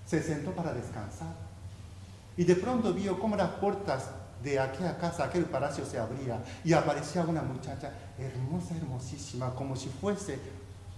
[0.04, 1.34] Se sentó para descansar
[2.36, 4.10] y de pronto vio cómo las puertas
[4.42, 9.88] de aquella casa, aquel palacio se abría y aparecía una muchacha hermosa, hermosísima, como si
[9.88, 10.38] fuese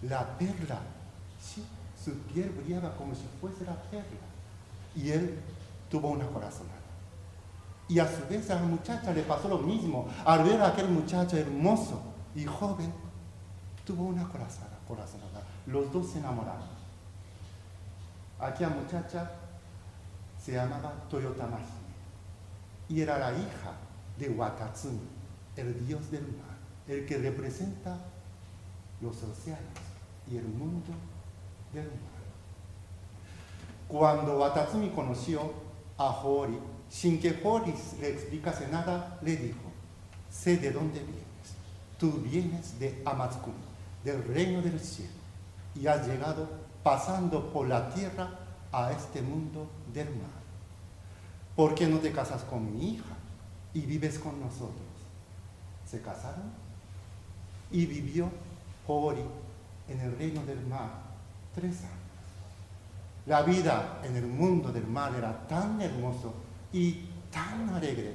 [0.02, 0.80] la perla.
[1.40, 1.64] Sí,
[2.02, 4.04] su piel brillaba como si fuese la perla.
[4.94, 5.38] Y él
[5.90, 6.74] tuvo una corazonada.
[7.88, 10.08] Y a su vez a la muchacha le pasó lo mismo.
[10.24, 12.02] Al ver a aquel muchacho hermoso,
[12.34, 12.92] y joven
[13.84, 15.42] tuvo una corazonada, corazonada.
[15.66, 16.76] Los dos se enamoraron.
[18.38, 19.30] Aquella muchacha
[20.46, 21.66] se llamaba Toyota Mahime
[22.88, 23.72] y era la hija
[24.16, 25.00] de Watatsumi,
[25.56, 27.98] el dios del mar, el que representa
[29.00, 29.66] los océanos
[30.30, 30.92] y el mundo
[31.72, 32.16] del mar.
[33.88, 35.52] Cuando Watatsumi conoció
[35.98, 39.72] a Hori, sin que Hori le explicase nada, le dijo,
[40.30, 41.24] sé de dónde vienes.
[41.98, 43.56] Tú vienes de Amatsukuni,
[44.04, 45.10] del reino del cielo,
[45.74, 46.48] y has llegado
[46.84, 50.46] pasando por la tierra a este mundo del mar.
[51.54, 53.16] ¿Por qué no te casas con mi hija
[53.72, 54.86] y vives con nosotros?
[55.88, 56.50] Se casaron
[57.70, 58.30] y vivió
[58.86, 59.24] Hori
[59.88, 60.90] en el reino del mar
[61.54, 61.96] tres años.
[63.26, 66.34] La vida en el mundo del mar era tan hermoso
[66.72, 68.14] y tan alegre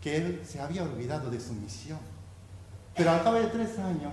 [0.00, 1.98] que él se había olvidado de su misión.
[2.94, 4.12] Pero al cabo de tres años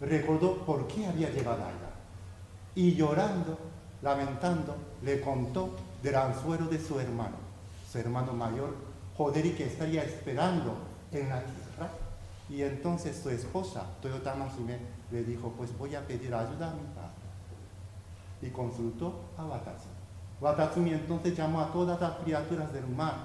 [0.00, 1.90] recordó por qué había llegado allá.
[2.74, 3.58] Y llorando,
[4.00, 7.36] lamentando, le contó del anzuelo de su hermano,
[7.90, 8.74] su hermano mayor,
[9.16, 10.76] Joderi, que estaría esperando
[11.12, 11.90] en la tierra.
[12.48, 14.78] Y entonces su esposa, Toyota Mahime,
[15.10, 17.10] le dijo, pues voy a pedir ayuda a mi padre.
[18.40, 19.94] Y consultó a Watatsumi.
[20.40, 23.16] Watatsumi entonces llamó a todas las criaturas del mar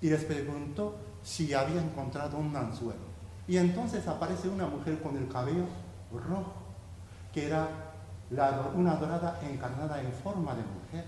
[0.00, 3.14] y les preguntó si había encontrado un anzuelo.
[3.48, 5.64] Y entonces aparece una mujer con el cabello
[6.12, 6.52] rojo,
[7.32, 7.68] que era
[8.34, 11.04] la- una dorada encarnada en forma de mujer,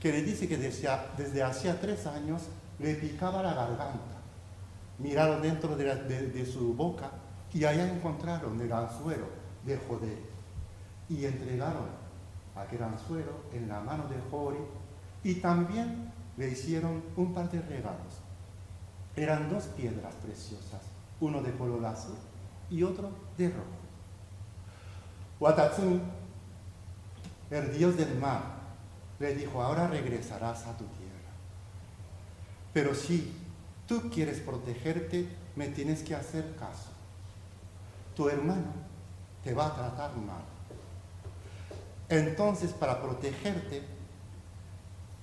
[0.00, 2.42] que le dice que desde, desde hacía tres años
[2.78, 4.14] le picaba la garganta.
[4.98, 7.10] Miraron dentro de, la- de- de su boca
[7.52, 9.26] y allá encontraron el anzuelo
[9.64, 10.18] de Joder.
[11.08, 11.86] Y entregaron
[12.56, 14.58] aquel anzuelo en la mano de Jori
[15.22, 18.20] y también le hicieron un par de regalos.
[19.16, 20.80] Eran dos piedras preciosas,
[21.20, 22.16] uno de color azul
[22.70, 23.64] y otro de rojo.
[25.40, 26.00] Watatsumi,
[27.54, 28.42] el dios del mar,
[29.18, 31.14] le dijo, ahora regresarás a tu tierra.
[32.72, 33.32] Pero si
[33.86, 36.90] tú quieres protegerte, me tienes que hacer caso.
[38.16, 38.72] Tu hermano
[39.42, 40.42] te va a tratar mal.
[42.08, 43.82] Entonces, para protegerte,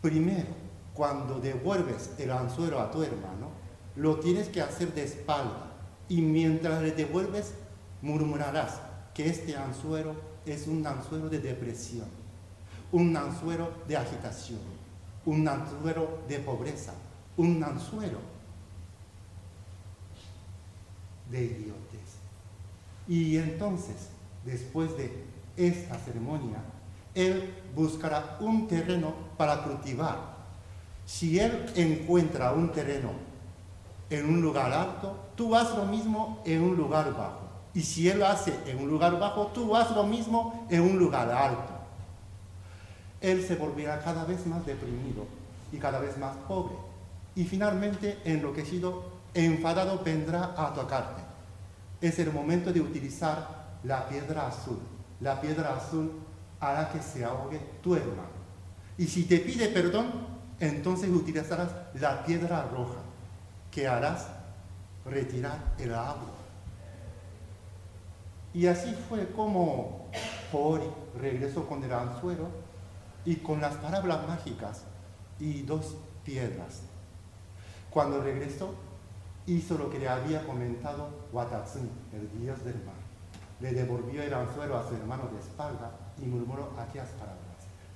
[0.01, 0.49] primero,
[0.93, 3.49] cuando devuelves el anzuelo a tu hermano,
[3.95, 5.71] lo tienes que hacer de espalda.
[6.07, 7.53] Y mientras le devuelves,
[8.01, 8.79] murmurarás
[9.13, 10.15] que este anzuelo
[10.45, 12.07] es un anzuelo de depresión,
[12.91, 14.59] un anzuelo de agitación,
[15.25, 16.93] un anzuelo de pobreza,
[17.37, 18.19] un anzuelo
[21.29, 22.19] de idiotez.
[23.07, 24.09] Y entonces,
[24.45, 25.23] después de
[25.57, 26.57] esta ceremonia,
[27.15, 30.31] él buscará un terreno para cultivar.
[31.05, 33.11] Si él encuentra un terreno
[34.09, 37.41] en un lugar alto, tú haz lo mismo en un lugar bajo.
[37.73, 41.29] Y si él hace en un lugar bajo, tú haz lo mismo en un lugar
[41.31, 41.70] alto.
[43.21, 45.25] Él se volverá cada vez más deprimido
[45.71, 46.75] y cada vez más pobre.
[47.35, 49.03] Y finalmente, enloquecido,
[49.33, 51.21] enfadado, vendrá a atacarte.
[52.01, 54.79] Es el momento de utilizar la piedra azul.
[55.19, 56.11] La piedra azul
[56.59, 58.41] hará que se ahogue tu hermano.
[58.97, 60.11] Y si te pide perdón,
[60.59, 62.99] entonces utilizarás la piedra roja,
[63.71, 64.27] que harás
[65.05, 66.31] retirar el agua.
[68.53, 70.09] Y así fue como
[70.51, 72.47] Hori regresó con el anzuelo
[73.25, 74.83] y con las palabras mágicas
[75.39, 76.81] y dos piedras.
[77.89, 78.73] Cuando regresó,
[79.45, 82.95] hizo lo que le había comentado Watatsumi, el dios del mar.
[83.59, 85.91] Le devolvió el anzuelo a su hermano de espalda
[86.21, 87.41] y murmuró aquellas palabras.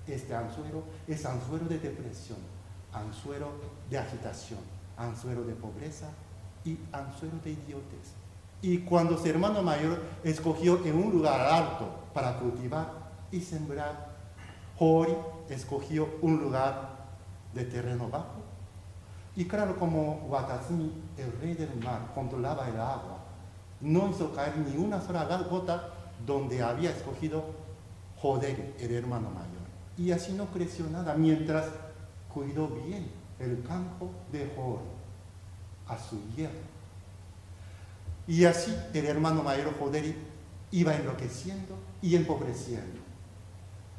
[0.07, 2.37] Este anzuelo es anzuelo de depresión,
[2.93, 3.49] anzuelo
[3.89, 4.59] de agitación,
[4.97, 6.09] anzuelo de pobreza
[6.63, 8.13] y anzuelo de idiotez.
[8.61, 12.91] Y cuando su hermano mayor escogió en un lugar alto para cultivar
[13.31, 14.14] y sembrar,
[14.77, 15.15] Hori
[15.49, 16.95] escogió un lugar
[17.53, 18.41] de terreno bajo.
[19.35, 23.19] Y claro, como Watatsumi, el rey del mar, controlaba el agua,
[23.81, 25.89] no hizo caer ni una sola gota
[26.25, 27.65] donde había escogido
[28.17, 29.65] Joder, el hermano mayor.
[29.97, 31.65] Y así no creció nada mientras
[32.33, 33.07] cuidó bien
[33.39, 34.95] el campo de Hori
[35.87, 36.75] a su hierro.
[38.27, 40.15] Y así el hermano mayor Joderi
[40.71, 43.04] iba enloqueciendo y empobreciendo.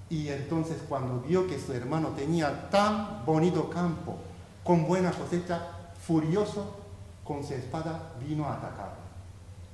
[0.09, 4.16] Y entonces cuando vio que su hermano tenía tan bonito campo,
[4.62, 5.62] con buena cosecha,
[6.00, 6.76] furioso,
[7.24, 9.07] con su espada vino a atacarlo.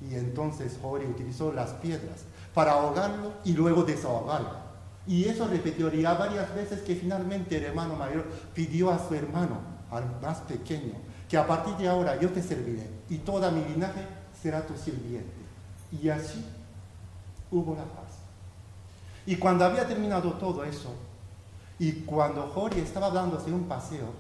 [0.01, 2.25] Y entonces Joderi utilizó las piedras
[2.55, 4.63] para ahogarlo y luego desahogarlo.
[5.07, 8.25] Y eso repetiría varias veces que finalmente el hermano mayor
[8.55, 9.59] pidió a su hermano,
[9.91, 10.95] al más pequeño,
[11.29, 14.07] que a partir de ahora yo te serviré y toda mi linaje
[14.41, 15.43] será tu sirviente.
[16.01, 16.45] Y así
[17.51, 18.12] hubo la paz.
[19.27, 20.95] Y cuando había terminado todo eso,
[21.79, 24.13] y cuando Jorge estaba dándose un paseo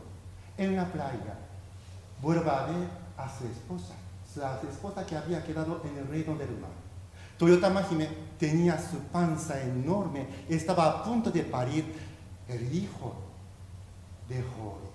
[0.56, 1.38] en la playa,
[2.20, 3.94] vuelve a ver a su esposa,
[4.32, 6.70] su esposa que había quedado en el reino del mar.
[7.38, 11.84] Toyota Mahime tenía su panza enorme, estaba a punto de parir
[12.48, 13.14] el hijo
[14.28, 14.91] de Jorge.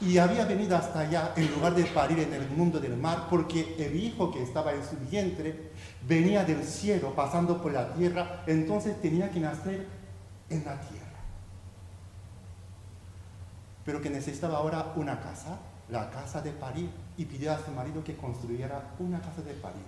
[0.00, 3.76] Y había venido hasta allá en lugar de parir en el mundo del mar, porque
[3.78, 5.72] el hijo que estaba en su vientre
[6.08, 9.86] venía del cielo pasando por la tierra, entonces tenía que nacer
[10.48, 11.06] en la tierra.
[13.84, 15.58] Pero que necesitaba ahora una casa,
[15.90, 16.88] la casa de parir,
[17.18, 19.84] y pidió a su marido que construyera una casa de parir.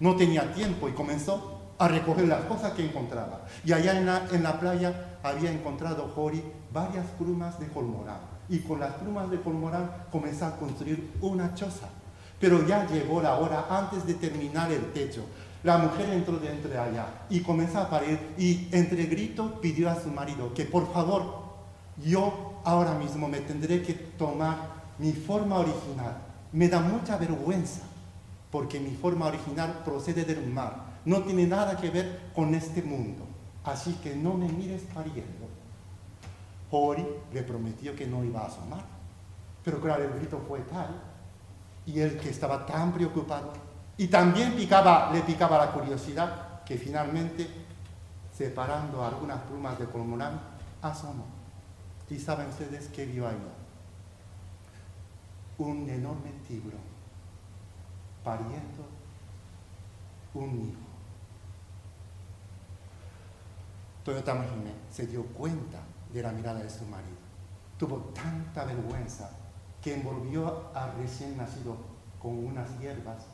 [0.00, 3.42] No tenía tiempo y comenzó a recoger las cosas que encontraba.
[3.64, 6.42] Y allá en la, playa había encontrado Jori
[6.72, 11.88] varias plumas de colmorán y con las plumas de Colmorán comenzó a construir una choza.
[12.40, 15.24] Pero ya llegó la hora antes de terminar el techo.
[15.62, 20.10] La mujer entró de allá y comenzó a parir y entre gritos pidió a su
[20.10, 21.42] marido que por favor,
[22.04, 24.56] yo ahora mismo me tendré que tomar
[24.98, 26.18] mi forma original.
[26.52, 27.80] Me da mucha vergüenza
[28.50, 31.00] porque mi forma original procede del mar.
[31.04, 33.26] No tiene nada que ver con este mundo.
[33.64, 35.43] Así que no me mires pariendo.
[36.74, 38.84] Hori le prometió que no iba a asomar.
[39.62, 41.00] Pero claro, el grito fue tal,
[41.86, 43.52] y él que estaba tan preocupado,
[43.96, 47.48] y también picaba, le picaba la curiosidad, que finalmente,
[48.36, 50.40] separando algunas plumas de colmorán,
[50.82, 51.26] asomó.
[52.10, 53.36] ¿Y saben ustedes qué vio ahí?
[55.58, 56.76] Un enorme tigre
[58.22, 58.84] pariendo
[60.34, 60.80] un hijo.
[64.04, 65.78] Toyota Mahime se dio cuenta
[66.14, 67.18] de la mirada de su marido.
[67.76, 69.30] Tuvo tanta vergüenza
[69.82, 71.76] que envolvió al recién nacido
[72.20, 73.26] con unas hierbas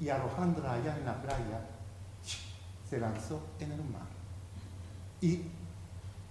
[0.00, 1.60] y arrojándola allá en la playa,
[2.90, 4.08] se lanzó en el mar.
[5.20, 5.42] Y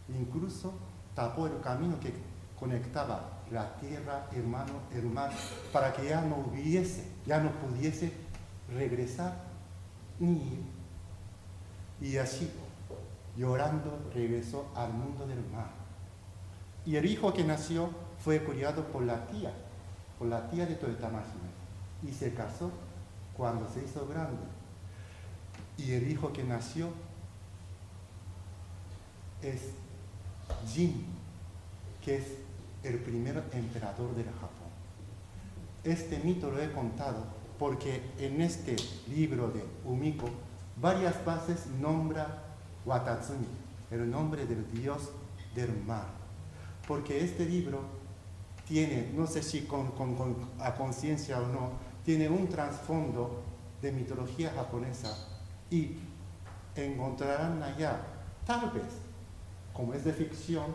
[0.10, 0.74] incluso
[1.16, 2.14] tapó el camino que
[2.60, 5.32] conectaba la tierra, hermano, el mar,
[5.72, 8.12] para que ya no hubiese, ya no pudiese
[8.70, 9.36] regresar
[10.20, 10.64] ni ir.
[12.02, 12.52] Y así,
[13.38, 15.83] llorando, regresó al mundo del mar.
[16.86, 17.90] Y el hijo que nació
[18.24, 19.52] fue criado por la tía,
[20.20, 21.10] por la tía de Toyota
[22.06, 22.72] Y se casó
[23.38, 24.44] cuando se hizo grande.
[25.78, 26.90] Y el hijo que nació
[29.42, 29.62] es
[30.68, 31.06] Jin,
[32.04, 32.26] que es
[32.84, 34.50] el primer emperador del Japón.
[35.84, 37.26] Este mito lo he contado
[37.58, 38.76] porque en este
[39.08, 40.30] libro de Umiko
[40.82, 42.44] varias veces nombra
[42.86, 43.48] Watatsumi,
[43.92, 45.12] el nombre del dios
[45.56, 46.23] del mar
[46.88, 47.82] porque este libro
[48.68, 49.94] tiene, no sé si con,
[50.60, 51.72] a conciencia o no,
[52.06, 53.44] tiene un trasfondo
[53.82, 55.16] de mitología japonesa
[55.70, 55.98] y
[56.76, 58.02] encontrarán allá,
[58.46, 58.84] tal vez,
[59.74, 60.66] como es de ficción,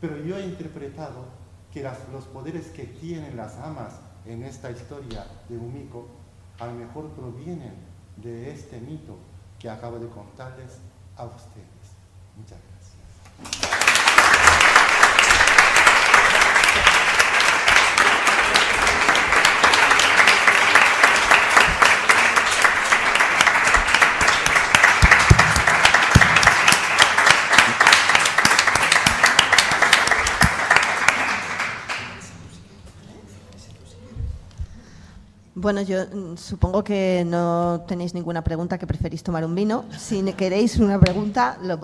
[0.00, 1.24] pero yo he interpretado
[1.72, 1.82] que
[2.12, 3.94] los poderes que tienen las amas
[4.26, 6.08] en esta historia de Umiko
[6.58, 7.74] a lo mejor provienen
[8.16, 9.16] de este mito
[9.58, 10.78] que acabo de contarles
[11.16, 11.68] a ustedes.
[12.36, 13.77] Muchas gracias.
[35.60, 39.86] Bueno, yo mm, supongo que no tenéis ninguna pregunta, que preferís tomar un vino.
[39.98, 41.80] Si queréis una pregunta, lo,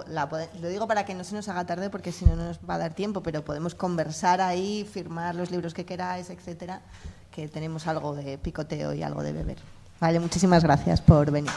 [0.68, 2.78] digo para que no se nos haga tarde, porque si no, no nos va a
[2.78, 6.82] dar tiempo, pero podemos conversar ahí, firmar los libros que queráis, etcétera,
[7.32, 9.58] que tenemos algo de picoteo y algo de beber.
[9.98, 11.50] Vale, muchísimas gracias por venir.